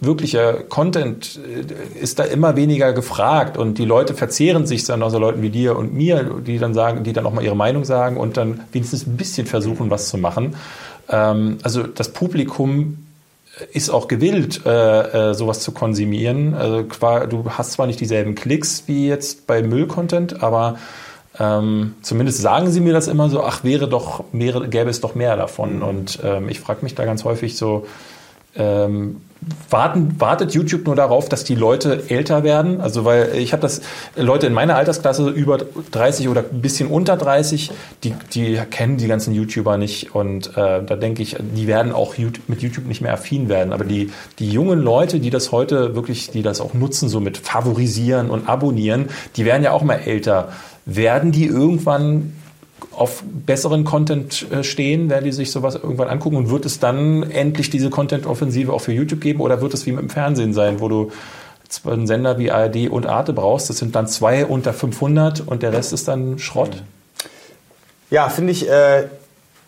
[0.00, 5.12] Wirklicher Content äh, ist da immer weniger gefragt und die Leute verzehren sich dann aus
[5.12, 7.84] so Leuten wie dir und mir, die dann sagen, die dann auch mal ihre Meinung
[7.84, 10.54] sagen und dann wenigstens ein bisschen versuchen, was zu machen.
[11.08, 13.07] Ähm, also das Publikum
[13.72, 16.54] ist auch gewillt, äh, äh, sowas zu konsumieren.
[16.54, 20.78] Also du hast zwar nicht dieselben Klicks wie jetzt bei Müll-Content, aber
[21.38, 25.14] ähm, zumindest sagen sie mir das immer so, ach, wäre doch, wäre, gäbe es doch
[25.14, 25.82] mehr davon.
[25.82, 27.86] Und ähm, ich frage mich da ganz häufig so,
[28.58, 29.22] ähm,
[29.70, 32.80] warten, wartet YouTube nur darauf, dass die Leute älter werden?
[32.80, 33.80] Also weil ich habe das,
[34.16, 35.58] Leute in meiner Altersklasse über
[35.92, 37.70] 30 oder ein bisschen unter 30,
[38.04, 42.14] die, die kennen die ganzen YouTuber nicht und äh, da denke ich, die werden auch
[42.14, 43.72] YouTube, mit YouTube nicht mehr affin werden.
[43.72, 47.38] Aber die, die jungen Leute, die das heute wirklich, die das auch nutzen, so mit
[47.38, 50.48] favorisieren und abonnieren, die werden ja auch mal älter.
[50.84, 52.32] Werden die irgendwann
[52.98, 57.22] auf besseren Content äh, stehen, werden die sich sowas irgendwann angucken und wird es dann
[57.30, 60.80] endlich diese Content-Offensive auch für YouTube geben oder wird es wie mit dem Fernsehen sein,
[60.80, 61.10] wo du
[61.84, 65.72] einen Sender wie ARD und Arte brauchst, das sind dann zwei unter 500 und der
[65.72, 66.82] Rest ist dann Schrott?
[68.10, 69.04] Ja, finde ich, äh,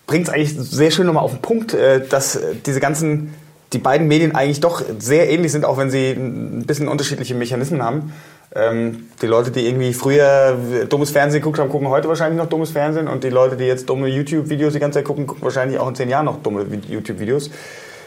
[0.06, 3.34] bringt es eigentlich sehr schön nochmal auf den Punkt, äh, dass diese ganzen,
[3.72, 7.82] die beiden Medien eigentlich doch sehr ähnlich sind, auch wenn sie ein bisschen unterschiedliche Mechanismen
[7.82, 8.12] haben.
[8.54, 10.56] Ähm, die Leute, die irgendwie früher
[10.88, 13.88] dummes Fernsehen geguckt haben, gucken heute wahrscheinlich noch dummes Fernsehen und die Leute, die jetzt
[13.88, 17.50] dumme YouTube-Videos die ganze Zeit gucken, gucken wahrscheinlich auch in zehn Jahren noch dumme YouTube-Videos.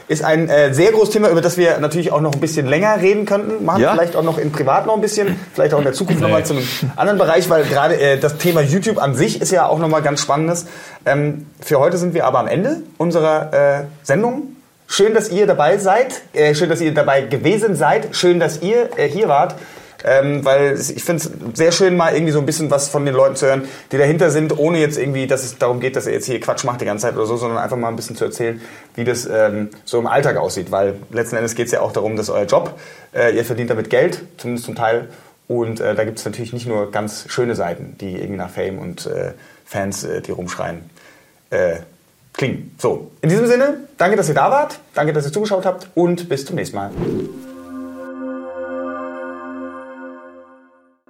[0.09, 2.99] Ist ein äh, sehr großes Thema, über das wir natürlich auch noch ein bisschen länger
[3.01, 3.63] reden könnten.
[3.63, 3.93] Machen Ja.
[3.93, 6.27] vielleicht auch noch in privat noch ein bisschen, vielleicht auch in der Zukunft Nee.
[6.27, 6.67] nochmal zu einem
[6.97, 10.21] anderen Bereich, weil gerade äh, das Thema YouTube an sich ist ja auch nochmal ganz
[10.21, 10.65] spannendes.
[11.05, 14.57] Ähm, für heute sind wir aber am Ende unserer äh, Sendung.
[14.87, 16.21] Schön, dass ihr dabei seid.
[16.33, 18.09] Äh, schön, dass ihr dabei gewesen seid.
[18.13, 19.55] Schön, dass ihr äh, hier wart.
[20.03, 23.15] Ähm, weil ich finde es sehr schön, mal irgendwie so ein bisschen was von den
[23.15, 26.13] Leuten zu hören, die dahinter sind, ohne jetzt irgendwie, dass es darum geht, dass er
[26.13, 28.25] jetzt hier Quatsch macht die ganze Zeit oder so, sondern einfach mal ein bisschen zu
[28.25, 28.61] erzählen,
[28.95, 30.71] wie das ähm, so im Alltag aussieht.
[30.71, 32.77] Weil letzten Endes geht es ja auch darum, dass euer Job,
[33.13, 35.07] äh, ihr verdient damit Geld, zumindest zum Teil.
[35.47, 38.79] Und äh, da gibt es natürlich nicht nur ganz schöne Seiten, die irgendwie nach Fame
[38.79, 39.33] und äh,
[39.65, 40.81] Fans, äh, die rumschreien,
[41.49, 41.77] äh,
[42.33, 42.75] klingen.
[42.77, 46.29] So, in diesem Sinne, danke, dass ihr da wart, danke, dass ihr zugeschaut habt und
[46.29, 46.91] bis zum nächsten Mal.